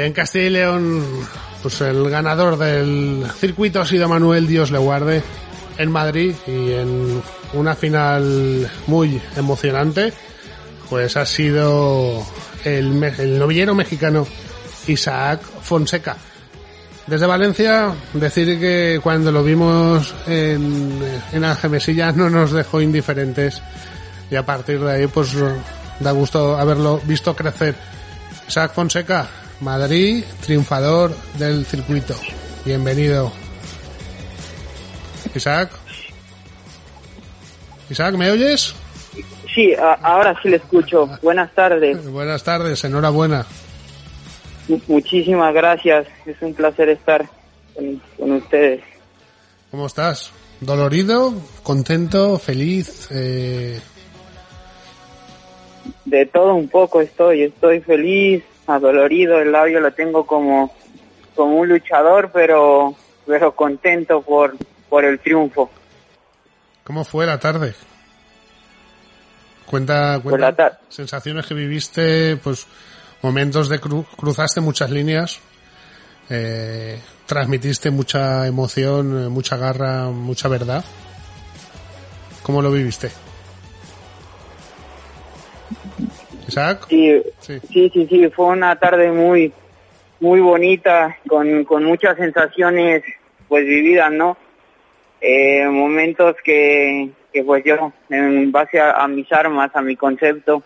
[0.09, 1.05] En Castilla y León,
[1.62, 5.23] pues el ganador del circuito ha sido Manuel Dios le guarde
[5.77, 10.14] en Madrid y en una final muy emocionante,
[10.88, 12.27] pues ha sido
[12.64, 14.27] el, el novillero mexicano
[14.87, 16.16] Isaac Fonseca.
[17.07, 21.01] Desde Valencia, decir que cuando lo vimos en,
[21.33, 23.61] en Algemesilla no nos dejó indiferentes
[24.31, 25.35] y a partir de ahí pues
[26.01, 27.75] da gusto haberlo visto crecer.
[28.49, 29.29] Isaac Fonseca,
[29.61, 32.14] Madrid, triunfador del circuito.
[32.64, 33.33] Bienvenido.
[35.35, 35.71] Isaac.
[37.90, 38.75] Isaac, ¿me oyes?
[39.53, 41.09] Sí, ahora sí le escucho.
[41.23, 42.09] Buenas tardes.
[42.09, 43.47] Buenas tardes, enhorabuena.
[44.87, 46.07] muchísimas gracias.
[46.25, 47.29] Es un placer estar
[47.75, 48.83] con, ustedes.
[49.73, 50.31] ¿Cómo estás?
[50.61, 51.35] ¿Dolorido?
[51.64, 52.38] ¿Contento?
[52.38, 53.09] ¿Feliz?
[53.11, 53.81] Eh...
[56.05, 57.42] De todo un poco estoy.
[57.42, 60.73] Estoy feliz, adolorido, el labio lo tengo como,
[61.35, 62.95] como un luchador, pero,
[63.27, 64.57] pero contento por,
[64.89, 65.71] por el triunfo.
[66.85, 67.75] ¿Cómo fue la tarde?
[69.67, 72.67] Cuenta, cuenta sensaciones que viviste, pues
[73.21, 75.41] momentos de cruzaste muchas líneas,
[76.31, 80.83] eh, transmitiste mucha emoción, eh, mucha garra, mucha verdad.
[82.43, 83.11] ¿Cómo lo viviste?
[86.49, 86.87] Isaac.
[86.89, 87.61] Sí, sí,
[87.93, 89.53] sí, sí, fue una tarde muy,
[90.21, 93.03] muy bonita, con, con muchas sensaciones,
[93.47, 94.37] pues vividas, ¿no?
[95.21, 100.63] Eh, momentos que, que pues yo, en base a, mis armas, a mi concepto,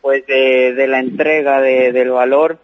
[0.00, 2.58] pues de, de la entrega, de, del valor,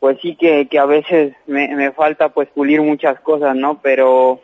[0.00, 3.80] pues sí que, que a veces me, me falta pues pulir muchas cosas, ¿no?
[3.82, 4.40] Pero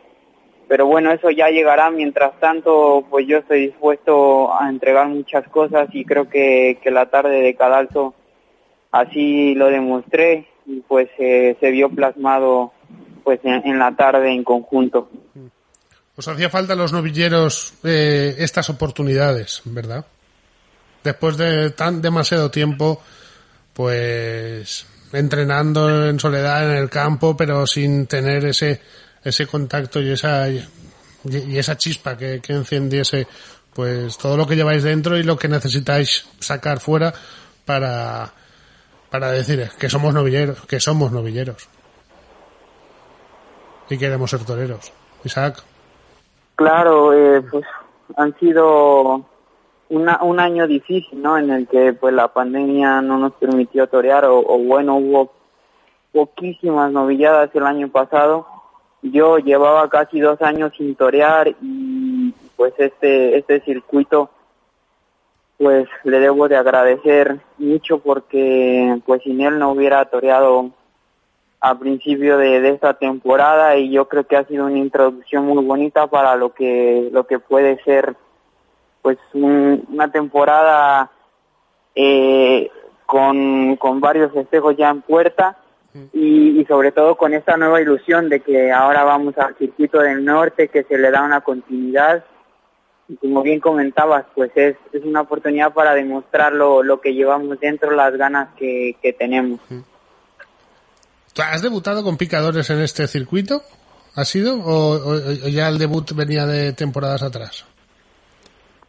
[0.70, 1.90] pero bueno, eso ya llegará.
[1.90, 7.10] Mientras tanto, pues yo estoy dispuesto a entregar muchas cosas y creo que, que la
[7.10, 8.14] tarde de Cadalso
[8.92, 12.72] así lo demostré y pues eh, se vio plasmado
[13.24, 15.10] pues en, la tarde en conjunto.
[16.14, 20.06] Os hacía falta a los novilleros eh, estas oportunidades, ¿verdad?
[21.02, 23.02] Después de tan demasiado tiempo,
[23.74, 28.80] pues entrenando en soledad en el campo, pero sin tener ese
[29.24, 33.26] ese contacto y esa y, esa chispa que, que encendiese
[33.74, 37.12] pues todo lo que lleváis dentro y lo que necesitáis sacar fuera
[37.64, 38.32] para
[39.10, 41.68] para decir que somos novilleros, que somos novilleros.
[43.88, 44.92] Y queremos ser toreros.
[45.24, 45.64] Isaac.
[46.54, 47.64] Claro, eh, pues
[48.16, 49.24] han sido
[49.88, 51.36] una, un año difícil, ¿no?
[51.36, 55.32] En el que pues la pandemia no nos permitió torear o, o bueno, hubo
[56.12, 58.46] poquísimas novilladas el año pasado
[59.02, 64.30] yo llevaba casi dos años sin torear y pues este, este circuito
[65.58, 70.70] pues le debo de agradecer mucho porque pues sin él no hubiera toreado
[71.60, 76.06] a principio de, esta temporada y yo creo que ha sido una introducción muy bonita
[76.06, 78.16] para lo que lo que puede ser
[79.02, 81.10] pues una temporada
[81.94, 82.70] eh,
[83.04, 85.58] con, con varios festejos ya en puerta
[86.12, 90.24] y, y, sobre todo con esta nueva ilusión de que ahora vamos al circuito del
[90.24, 92.24] norte, que se le da una continuidad.
[93.08, 97.58] Y como bien comentabas, pues es, es una oportunidad para demostrar lo, lo que llevamos
[97.58, 99.60] dentro, las ganas que, que tenemos.
[101.36, 103.62] ¿Has debutado con picadores en este circuito?
[104.14, 104.60] ¿Ha sido?
[104.60, 107.66] ¿O, o, o ya el debut venía de temporadas atrás?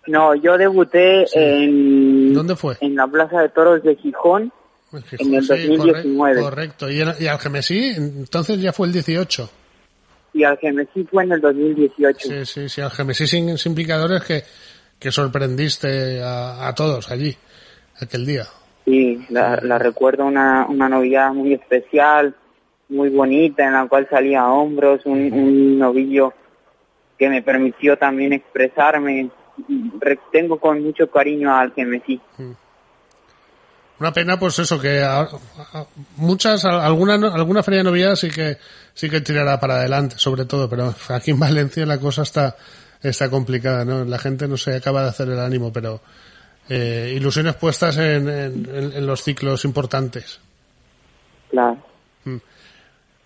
[0.07, 1.39] No, yo debuté sí.
[1.39, 2.33] en...
[2.33, 2.77] ¿Dónde fue?
[2.81, 4.51] En la Plaza de Toros de Gijón,
[4.93, 6.41] en el 2019.
[6.41, 6.89] Correcto.
[6.89, 7.93] ¿Y, y Algemesí?
[7.95, 9.49] Entonces ya fue el 18.
[10.33, 12.27] Y Algemesí fue en el 2018.
[12.27, 12.81] Sí, sí, sí.
[12.81, 14.43] Algemesí sin, sin picadores que,
[14.99, 17.35] que sorprendiste a, a todos allí,
[17.99, 18.45] aquel día.
[18.85, 22.35] Sí, la, la recuerdo una, una novedad muy especial,
[22.89, 26.33] muy bonita, en la cual salía a hombros, un, un novillo
[27.17, 29.29] que me permitió también expresarme.
[30.31, 32.19] Tengo con mucho cariño al que me sí.
[34.01, 35.85] Una pena, pues eso, que a, a,
[36.17, 38.57] muchas, alguna, alguna feria de novedad sí que,
[38.95, 42.55] sí que tirará para adelante, sobre todo, pero aquí en Valencia la cosa está,
[43.03, 44.03] está complicada, ¿no?
[44.03, 46.01] La gente no se acaba de hacer el ánimo, pero,
[46.67, 50.39] eh, ilusiones puestas en, en, en, los ciclos importantes.
[51.51, 51.77] Claro.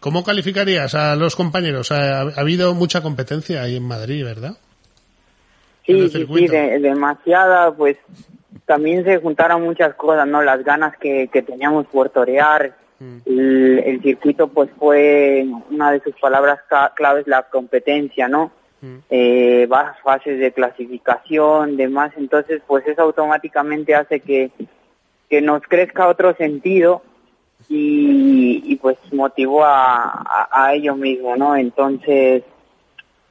[0.02, 1.94] ¿Cómo calificarías a los compañeros?
[1.94, 4.58] Ha, ha habido mucha competencia ahí en Madrid, ¿verdad?
[5.86, 7.96] Sí, sí, sí, de, demasiada, pues
[8.66, 10.42] también se juntaron muchas cosas, ¿no?
[10.42, 12.76] Las ganas que, que teníamos por torear,
[13.26, 16.60] el, el, circuito pues fue una de sus palabras
[16.96, 18.52] claves la competencia, ¿no?
[18.82, 18.96] Mm.
[19.10, 19.68] Eh,
[20.04, 24.52] fases de clasificación, demás, entonces pues eso automáticamente hace que,
[25.30, 27.02] que nos crezca otro sentido
[27.68, 31.56] y, y pues motivó a, a, a ello mismo, ¿no?
[31.56, 32.44] Entonces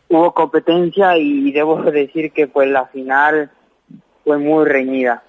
[0.09, 3.51] hubo competencia y debo decir que pues la final
[4.25, 5.23] fue muy reñida.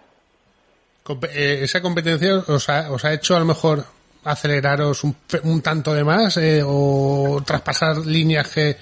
[1.34, 3.84] Eh, ¿Esa competencia os ha, os ha hecho a lo mejor
[4.24, 8.76] aceleraros un, un tanto de más eh, o traspasar líneas que,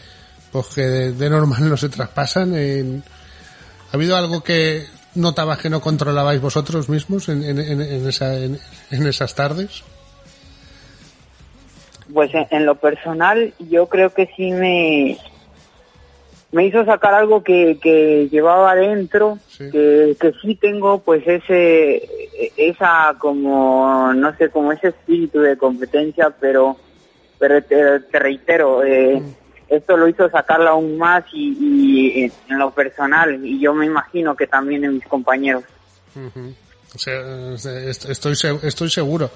[0.52, 2.56] pues que de, de normal no se traspasan?
[2.56, 3.04] En,
[3.92, 8.58] ¿Ha habido algo que notabas que no controlabais vosotros mismos en, en, en, esa, en,
[8.90, 9.84] esas tardes?
[12.12, 15.18] Pues en, lo personal yo creo que sí me,
[16.52, 19.70] me hizo sacar algo que, que llevaba adentro, sí.
[19.72, 22.08] Que, que sí tengo pues ese,
[22.58, 26.78] esa como, no sé, como ese espíritu de competencia, pero,
[27.40, 29.34] pero te, te reitero, eh, mm.
[29.70, 34.36] esto lo hizo sacarla aún más y, y, en lo personal, y yo me imagino
[34.36, 35.64] que también en mis compañeros.
[36.16, 36.54] Uh -huh.
[36.96, 37.54] O sea,
[38.12, 39.32] estoy, estoy seguro.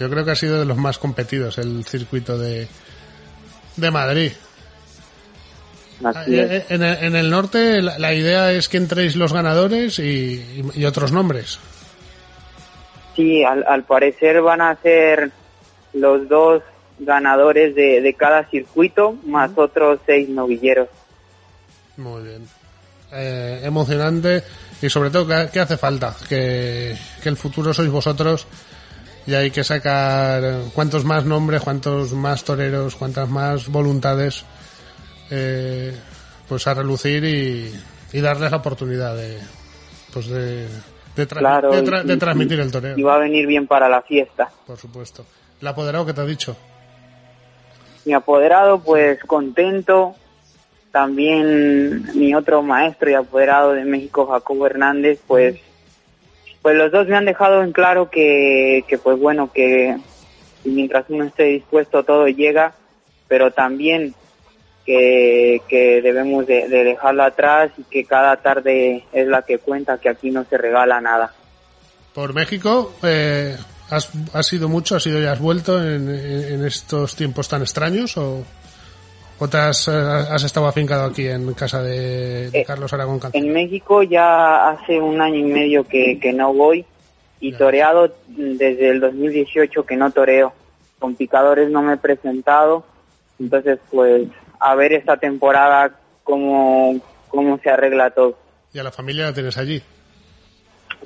[0.00, 2.66] Yo creo que ha sido de los más competidos el circuito de,
[3.76, 4.32] de Madrid.
[6.04, 10.64] En el, en el, norte la, la, idea es que entréis los ganadores y, y,
[10.74, 11.60] y otros nombres.
[13.14, 15.30] Sí, al, al, parecer van a ser
[15.92, 16.62] los dos
[16.98, 19.64] ganadores de, de cada circuito más uh -huh.
[19.64, 20.88] otros seis novilleros.
[21.96, 22.48] Muy bien.
[23.12, 24.42] Eh, emocionante
[24.80, 28.46] y sobre todo ¿qué, qué hace falta que, que, el futuro sois vosotros
[29.26, 30.42] y hay que sacar
[30.74, 34.44] cuantos más nombres, cuantos más toreros, cuantas más voluntades
[35.34, 35.94] eh,
[36.46, 37.72] pues a relucir y,
[38.12, 39.38] y, darles la oportunidad de
[40.12, 40.68] pues de,
[41.16, 42.98] de, tra claro, de, tra de transmitir el toreo.
[42.98, 44.50] Y va a venir bien para la fiesta.
[44.66, 45.24] Por supuesto.
[45.62, 46.54] ¿El apoderado que te ha dicho?
[48.04, 50.14] Mi apoderado, pues contento.
[50.90, 55.58] También mi otro maestro y apoderado de México, Jacobo Hernández, pues,
[56.60, 59.96] pues los dos me han dejado en claro que, que pues bueno, que
[60.64, 62.74] mientras uno esté dispuesto todo llega,
[63.28, 64.14] pero también
[64.84, 69.98] que, que debemos de, de, dejarla atrás y que cada tarde es la que cuenta,
[69.98, 71.32] que aquí no se regala nada.
[72.14, 73.56] Por México, eh,
[73.90, 74.96] ¿has, ¿has ido mucho?
[74.96, 78.44] ¿Has ido y has vuelto en, en estos tiempos tan extraños o,
[79.38, 83.40] o te has, has, estado afincado aquí en casa de, de eh, Carlos Aragón Cantor?
[83.40, 86.84] En México ya hace un año y medio que, que no voy
[87.40, 87.58] y ya.
[87.58, 90.52] toreado desde el 2018 que no toreo.
[90.98, 92.84] Con picadores no me he presentado,
[93.40, 94.28] entonces pues
[94.62, 98.38] a ver esta temporada cómo, cómo se arregla todo.
[98.72, 99.82] ¿Y a la familia la tienes allí?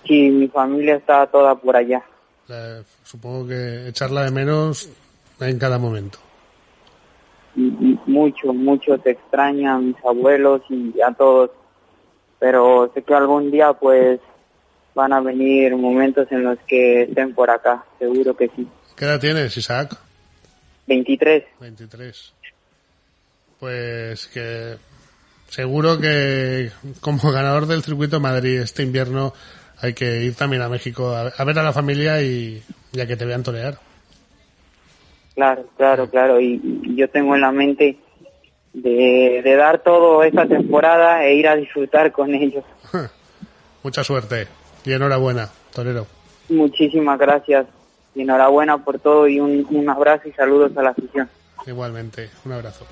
[0.06, 2.02] Sí, mi familia está toda por allá.
[2.48, 4.88] Eh, supongo que echarla de menos
[5.40, 6.18] en cada momento.
[7.54, 11.50] Mucho, mucho te extraña a mis abuelos y a todos,
[12.38, 14.20] pero sé que algún día pues
[14.94, 18.68] van a venir momentos en los que estén por acá, seguro que sí.
[18.94, 19.96] ¿Qué edad tienes, Isaac?
[20.86, 21.44] 23.
[21.60, 22.35] 23
[23.60, 24.76] pues que
[25.48, 29.32] seguro que como ganador del circuito de Madrid este invierno
[29.80, 33.26] hay que ir también a México a, ver a la familia y, ya que te
[33.26, 33.78] vean torear.
[35.34, 36.40] Claro, claro, claro.
[36.40, 37.98] Y, yo tengo en la mente
[38.72, 42.64] de, de, dar todo esta temporada e ir a disfrutar con ellos.
[43.82, 44.48] Mucha suerte
[44.84, 46.06] y enhorabuena, Torero.
[46.48, 47.66] Muchísimas gracias
[48.14, 51.28] y enhorabuena por todo y un, un abrazo y saludos a la afición.
[51.66, 52.86] Igualmente, un abrazo.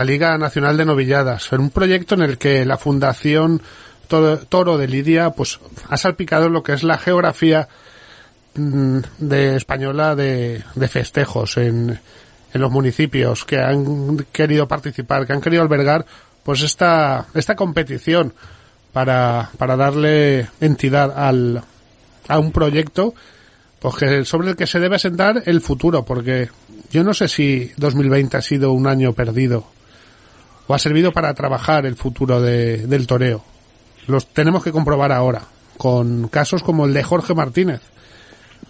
[0.00, 3.60] La Liga Nacional de Novilladas, un proyecto en el que la Fundación
[4.08, 7.68] Toro de Lidia pues ha salpicado lo que es la geografía
[8.54, 12.00] mm, de española de, festejos en,
[12.54, 16.06] en, los municipios que han querido participar, que han querido albergar
[16.44, 18.32] pues esta, esta competición
[18.94, 21.62] para, para darle entidad al,
[22.26, 23.12] a un proyecto
[23.80, 26.48] pues sobre el que se debe sentar el futuro, porque
[26.90, 29.66] yo no sé si 2020 ha sido un año perdido
[30.70, 33.42] o ha servido para trabajar el futuro de, del toreo.
[34.06, 35.42] Los tenemos que comprobar ahora,
[35.76, 37.80] con casos como el de Jorge Martínez,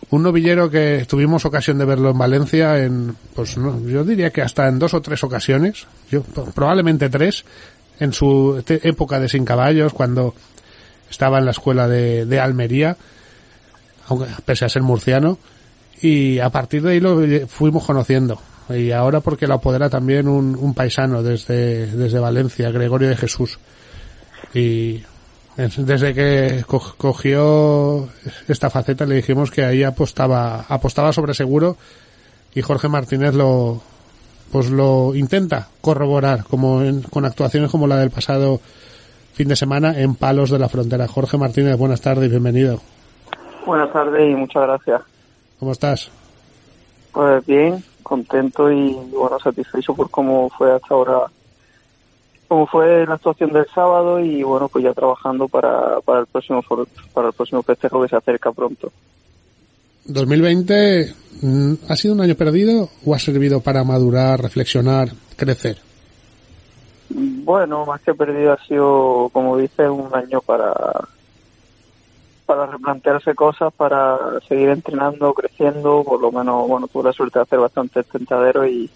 [0.08, 4.40] un novillero que tuvimos ocasión de verlo en Valencia en, pues no, yo diría que
[4.40, 7.44] hasta en dos o tres ocasiones, yo, probablemente tres,
[7.98, 10.34] en su época de sin caballos, cuando
[11.10, 12.96] estaba en la escuela de, de Almería,
[14.08, 15.36] aunque pese a ser murciano,
[16.00, 18.40] y a partir de ahí lo fuimos conociendo
[18.74, 23.58] y ahora porque la apodera también un, un paisano desde, desde Valencia, Gregorio de Jesús.
[24.54, 25.02] Y
[25.56, 28.08] desde que cogió
[28.48, 31.76] esta faceta le dijimos que ahí apostaba, apostaba sobre seguro
[32.54, 33.80] y Jorge Martínez lo,
[34.50, 38.60] pues lo intenta corroborar como con actuaciones como la del pasado
[39.32, 41.08] fin de semana en Palos de la Frontera.
[41.08, 42.80] Jorge Martínez, buenas tardes y bienvenido.
[43.66, 45.02] Buenas tardes y muchas gracias.
[45.58, 46.10] ¿Cómo estás?
[47.12, 51.26] Pues bien, contento y bueno satisfecho por cómo fue hasta ahora
[52.48, 56.60] cómo fue la actuación del sábado y bueno pues ya trabajando para, para el próximo
[57.14, 58.90] para el próximo festejo que se acerca pronto.
[60.06, 65.78] 2020 mm, ha sido un año perdido o ha servido para madurar reflexionar crecer
[67.10, 70.72] bueno más que perdido ha sido como dice un año para
[72.50, 77.44] para replantearse cosas, para seguir entrenando, creciendo, por lo menos, bueno, tuve la suerte de
[77.44, 78.90] hacer bastante tentadero y,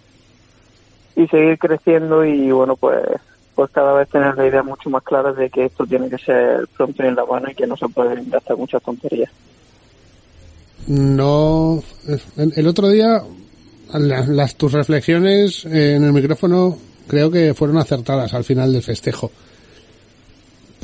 [1.15, 3.05] y seguir creciendo y, bueno, pues
[3.55, 6.67] pues cada vez tener la idea mucho más clara de que esto tiene que ser
[6.77, 9.31] pronto en la mano y que no se pueden gastar muchas tonterías.
[10.89, 11.81] No,
[12.57, 13.23] el otro día
[13.93, 16.77] las tus reflexiones en el micrófono
[17.07, 19.31] creo que fueron acertadas al final del festejo.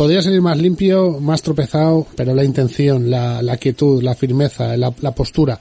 [0.00, 4.92] Podría salir más limpio, más tropezado, pero la intención, la, la quietud, la firmeza, la,
[4.92, 5.60] postura,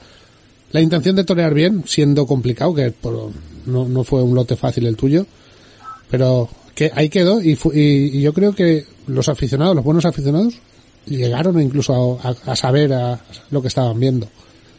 [0.71, 3.31] la intención de torear bien, siendo complicado, que por,
[3.65, 5.25] no, no fue un lote fácil el tuyo,
[6.09, 10.53] pero que ahí quedó y, y, y yo creo que los aficionados, los buenos aficionados,
[11.05, 13.19] llegaron incluso a, saber a
[13.51, 14.29] lo que estaban viendo.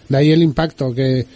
[0.08, 1.26] De ahí el impacto que,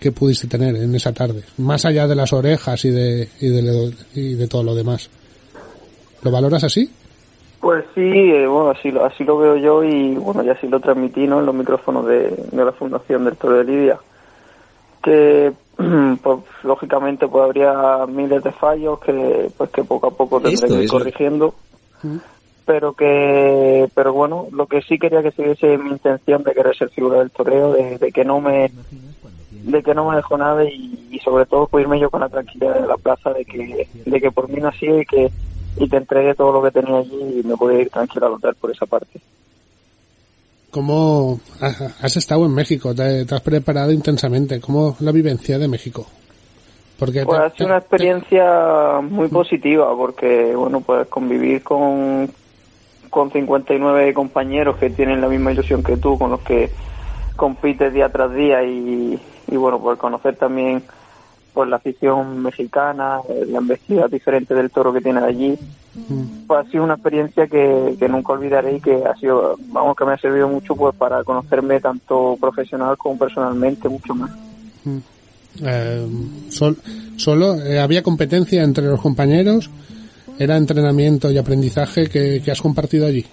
[0.00, 3.92] que pudiste tener en esa tarde, más allá de las orejas y de, y de,
[4.14, 5.10] y de todo lo demás.
[6.22, 6.90] ¿Lo valoras así?
[7.60, 10.78] Pues sí, eh, bueno, así lo, así lo veo yo y bueno, y así lo
[10.78, 11.40] transmití ¿no?
[11.40, 13.98] en los micrófonos de, de la Fundación del Toro de Lidia.
[15.02, 15.52] Que,
[16.22, 20.82] pues lógicamente, pues habría miles de fallos que, pues que poco a poco tendré que
[20.82, 21.54] ir corrigiendo.
[22.66, 26.90] Pero que, pero bueno, lo que sí quería que siguiese mi intención de querer ser
[26.90, 28.70] figura del toreo, de, de que no me,
[29.50, 32.28] de que no me dejó nada y, y sobre todo pues irme yo con la
[32.28, 35.30] tranquilidad de la plaza de que, de que por mí nací y que,
[35.78, 38.54] y te entregué todo lo que tenía allí y me podía ir tranquilo al hotel
[38.60, 39.20] por esa parte.
[40.70, 42.94] ¿Cómo ha- has estado en México?
[42.94, 44.60] ¿Te, te has preparado intensamente?
[44.60, 46.06] ¿Cómo la vivencia de México?
[46.98, 52.30] Porque Pues ha sido una experiencia muy positiva porque, bueno, pues convivir con,
[53.10, 56.70] con 59 compañeros que tienen la misma ilusión que tú, con los que
[57.36, 60.82] compites día tras día y, y bueno, pues conocer también
[61.56, 65.56] pues la afición mexicana, eh, la embestida diferente del toro que tiene allí,
[66.46, 70.04] pues ha sido una experiencia que, que nunca olvidaré y que ha sido, vamos, que
[70.04, 74.30] me ha servido mucho pues para conocerme tanto profesional como personalmente, mucho más.
[75.64, 76.06] eh,
[76.50, 76.76] sol-
[77.16, 79.70] solo eh, había competencia entre los compañeros,
[80.38, 83.24] era entrenamiento y aprendizaje que, que has compartido allí.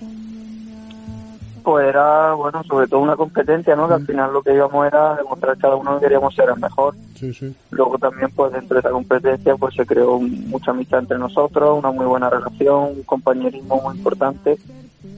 [1.64, 3.88] Pues era, bueno, sobre todo una competencia, ¿no?
[3.88, 6.93] Que al final lo que íbamos era demostrar cada uno que queríamos ser el mejor.
[7.16, 7.55] Sí, sí.
[7.72, 11.91] Luego también, pues dentro de esa competencia, pues se creó mucha amistad entre nosotros, una
[11.91, 14.57] muy buena relación, un compañerismo muy importante,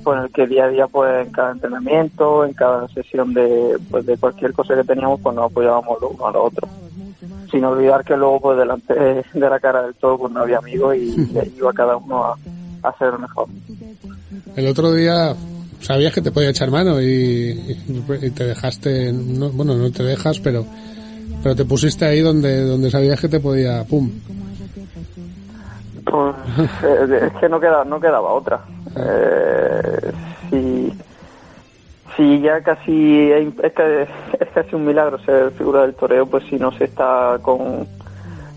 [0.04, 4.06] con el que día a día, pues en cada entrenamiento, en cada sesión de, pues,
[4.06, 6.70] de cualquier cosa que teníamos, pues nos apoyábamos los uno a los otros.
[7.50, 10.96] Sin olvidar que luego, pues delante de la cara del todo, pues no había amigos
[10.96, 12.38] y, y iba cada uno a,
[12.84, 13.48] a lo mejor.
[14.56, 15.36] El otro día
[15.82, 17.76] sabías que te podía echar mano y,
[18.36, 20.66] te dejaste, no- bueno, no te dejas, pero
[21.44, 24.10] pero te pusiste ahí donde donde sabías que te podía, pum.
[26.06, 26.36] Pues,
[26.84, 28.62] eh, es que no queda, no quedaba otra.
[28.96, 30.12] Eh,
[30.50, 30.94] si,
[32.16, 34.08] si ya casi es, es que-
[34.40, 37.88] es casi un milagro ser figura del toreo, pues si no se está con,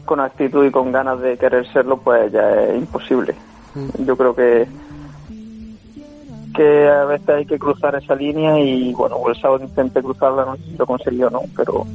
[0.05, 3.35] con actitud y con ganas de querer serlo, pues ya es imposible.
[3.99, 4.66] Yo creo que
[6.59, 10.57] que a veces hay que cruzar esa línea y bueno, el sábado intenté cruzarla, no
[10.57, 11.87] sé si lo consiguió no, pero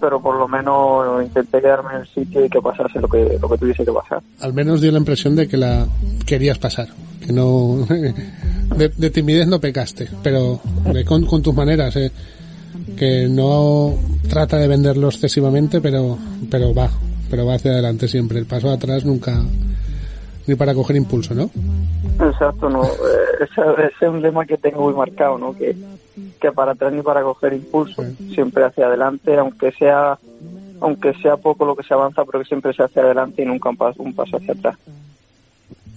[0.00, 3.48] pero por lo menos intenté quedarme en el sitio y que pasase lo que lo
[3.48, 4.22] que tuviese que pasar.
[4.40, 5.86] Al menos dio la impresión de que la
[6.24, 6.88] querías pasar,
[7.24, 7.78] que no
[8.76, 10.60] de, de timidez no pecaste, pero
[10.92, 12.10] de- con, con tus maneras, eh,
[12.96, 13.94] que no
[14.28, 16.16] trata de venderlo excesivamente, pero
[16.50, 16.88] pero va,
[17.30, 18.38] pero va hacia adelante siempre.
[18.38, 19.42] El paso atrás nunca
[20.48, 21.50] ni para coger impulso, ¿no?
[22.20, 22.88] Exacto, no, eh,
[23.42, 25.52] ese, ese es un lema que tengo muy marcado, ¿no?
[25.56, 25.76] Que,
[26.40, 28.02] que para atrás ni para coger impulso,
[28.34, 30.18] siempre hacia adelante, aunque sea
[30.80, 33.68] aunque sea poco lo que se avanza, pero que siempre sea hacia adelante y nunca
[33.68, 34.76] un paso, un paso hacia atrás.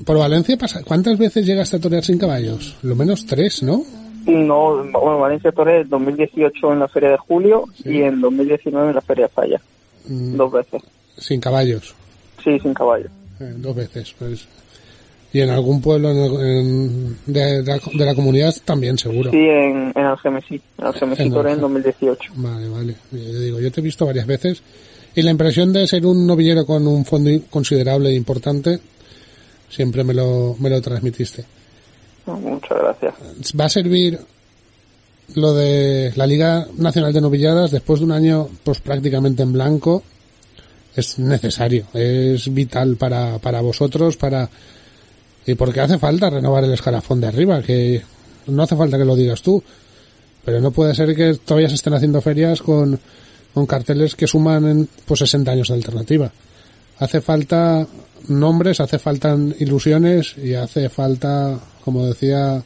[0.05, 2.75] Por Valencia pasa, ¿cuántas veces llegaste a torear sin caballos?
[2.81, 3.83] Lo menos tres, ¿no?
[4.25, 8.95] No, bueno, Valencia Torres en 2018 en la Feria de Julio y en 2019 en
[8.95, 9.61] la Feria de Falla,
[10.07, 10.81] Mm, dos veces.
[11.17, 11.93] Sin caballos,
[12.43, 13.07] Sí, sin caballo.
[13.41, 14.47] Eh, dos veces, pues.
[15.33, 19.31] Y en algún pueblo en- en- de, de la, de la comunidad también, seguro.
[19.31, 22.33] Sí, en, en Algemesí, en Algemesí En en Alge- 2018.
[22.35, 22.95] Vale, vale.
[23.11, 24.61] Yo digo, yo te he visto varias veces
[25.15, 28.79] y la impresión de ser un novillero con un fondo considerable e importante
[29.69, 31.45] siempre me lo, me lo transmitiste.
[32.25, 33.13] Muchas gracias.
[33.59, 34.19] va a servir
[35.35, 40.03] lo de la Liga Nacional de Novilladas después de un año pues prácticamente en blanco
[40.95, 44.49] es necesario es vital para, para vosotros para
[45.45, 48.01] y porque hace falta renovar el escalafón de arriba que
[48.47, 49.63] no hace falta que lo digas tú
[50.43, 52.99] pero no puede ser que todavía se estén haciendo ferias con,
[53.53, 56.31] con carteles que suman en, pues 60 años de alternativa.
[56.99, 57.87] Hace falta
[58.27, 62.63] nombres, hace falta ilusiones y hace falta, como decía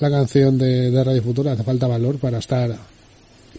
[0.00, 2.76] la canción de, Radio Futura, hace falta valor para estar,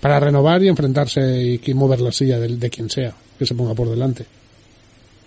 [0.01, 3.73] para renovar y enfrentarse y, y mover la silla de quien sea que se ponga
[3.73, 4.25] por delante.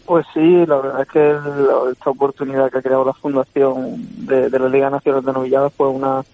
[0.06, 3.96] Pues sí, la verdad es que el- esta oportunidad que ha creado la Fundación
[4.26, 6.24] de, de la Liga Nacional de Novilladas fue una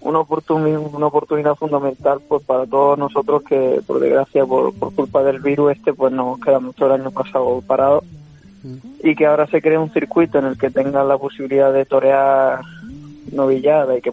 [0.00, 5.22] una, oportuni- una oportunidad fundamental pues para todos nosotros que por desgracia por, por culpa
[5.22, 8.04] del virus este pues nos quedamos todo el año pasado parados.
[9.02, 12.60] Y que ahora se cree un circuito en el que tengas la posibilidad de torear
[13.32, 14.12] novillada y que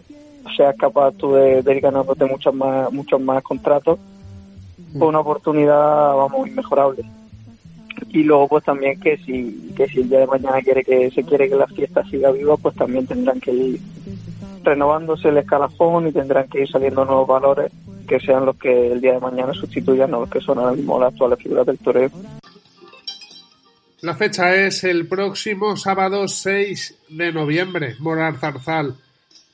[0.56, 3.98] seas capaz tú de, ir ganándote muchos más, muchos más contratos,
[4.98, 7.04] fue una oportunidad, vamos, inmejorable.
[8.10, 11.24] Y luego pues también que si, que si el día de mañana quiere que se
[11.24, 13.80] quiere que la fiesta siga viva, pues también tendrán que ir
[14.62, 17.72] renovándose el escalafón y tendrán que ir saliendo nuevos valores
[18.06, 20.98] que sean los que el día de mañana sustituyan a los que son ahora mismo
[20.98, 22.10] las actuales figuras del toreo.
[24.02, 28.96] La fecha es el próximo sábado 6 de noviembre, Morar Zarzal.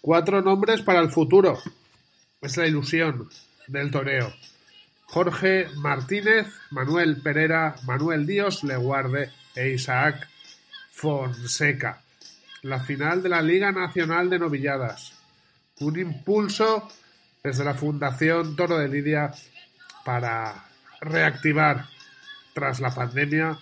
[0.01, 1.59] Cuatro nombres para el futuro.
[2.41, 3.29] Es la ilusión
[3.67, 4.33] del toreo.
[5.11, 10.29] Jorge Martínez, Manuel Pereira, Manuel Díos Leguarde e Isaac
[10.91, 12.03] Fonseca.
[12.63, 15.15] La final de la Liga Nacional de Novilladas.
[15.81, 16.89] Un impulso
[17.43, 19.33] desde la Fundación Toro de Lidia
[20.05, 20.67] para
[21.01, 21.87] reactivar
[22.53, 23.59] tras la pandemia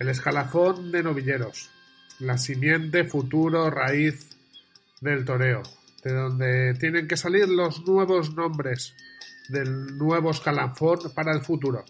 [0.00, 1.70] el escalafón de novilleros,
[2.18, 4.36] la simiente futuro raíz
[5.00, 5.62] del toreo,
[6.02, 8.94] de donde tienen que salir los nuevos nombres
[9.48, 11.84] del nuevo escalafón para el futuro.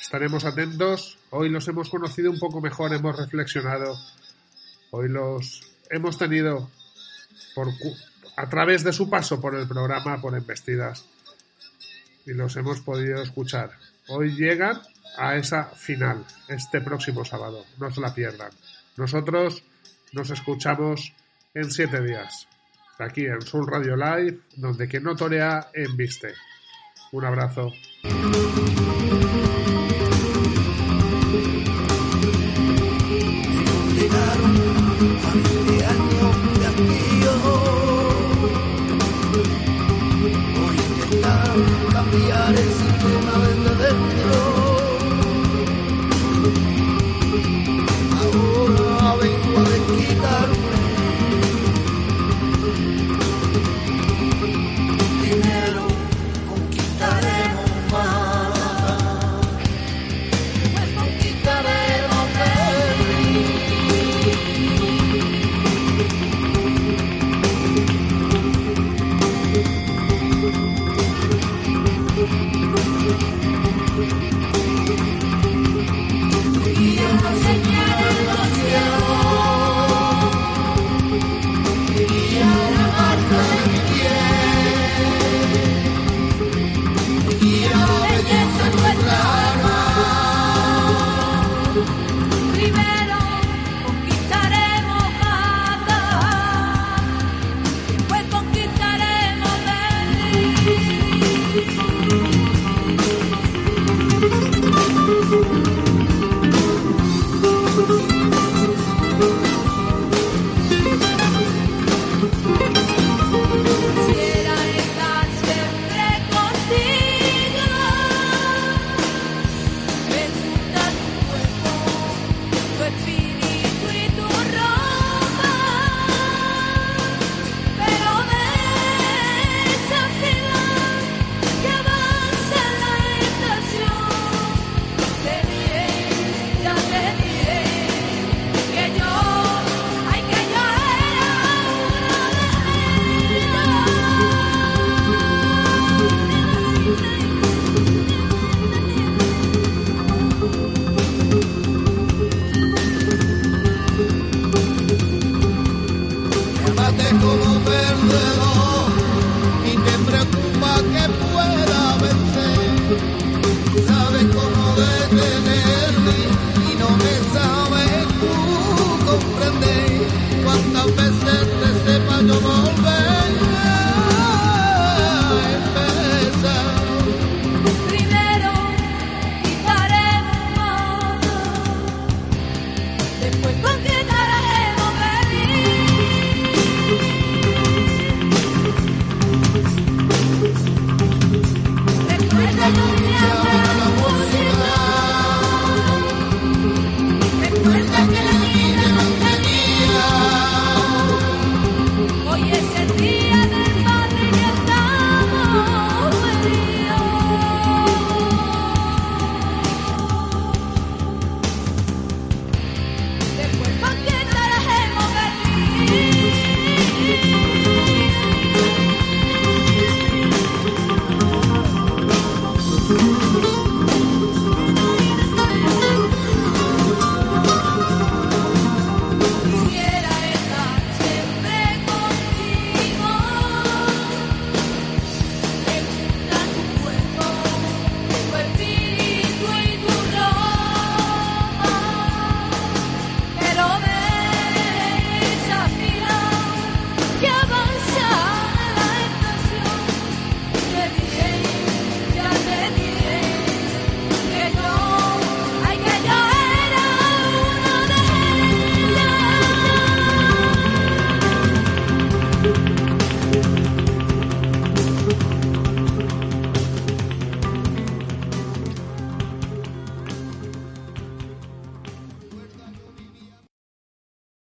[0.00, 3.98] Estaremos atentos, hoy los hemos conocido un poco mejor, hemos reflexionado,
[4.90, 6.70] hoy los hemos tenido
[7.54, 7.68] por,
[8.36, 11.04] a través de su paso por el programa por Embestidas
[12.24, 13.72] y los hemos podido escuchar.
[14.08, 14.80] Hoy llegan
[15.18, 17.64] a esa final este próximo sábado.
[17.78, 18.50] No se la pierdan.
[18.96, 19.62] Nosotros
[20.12, 21.12] nos escuchamos
[21.54, 22.47] en siete días.
[22.98, 26.34] Aquí en Soul Radio Live, donde quien no torea, embiste.
[27.12, 27.72] Un abrazo.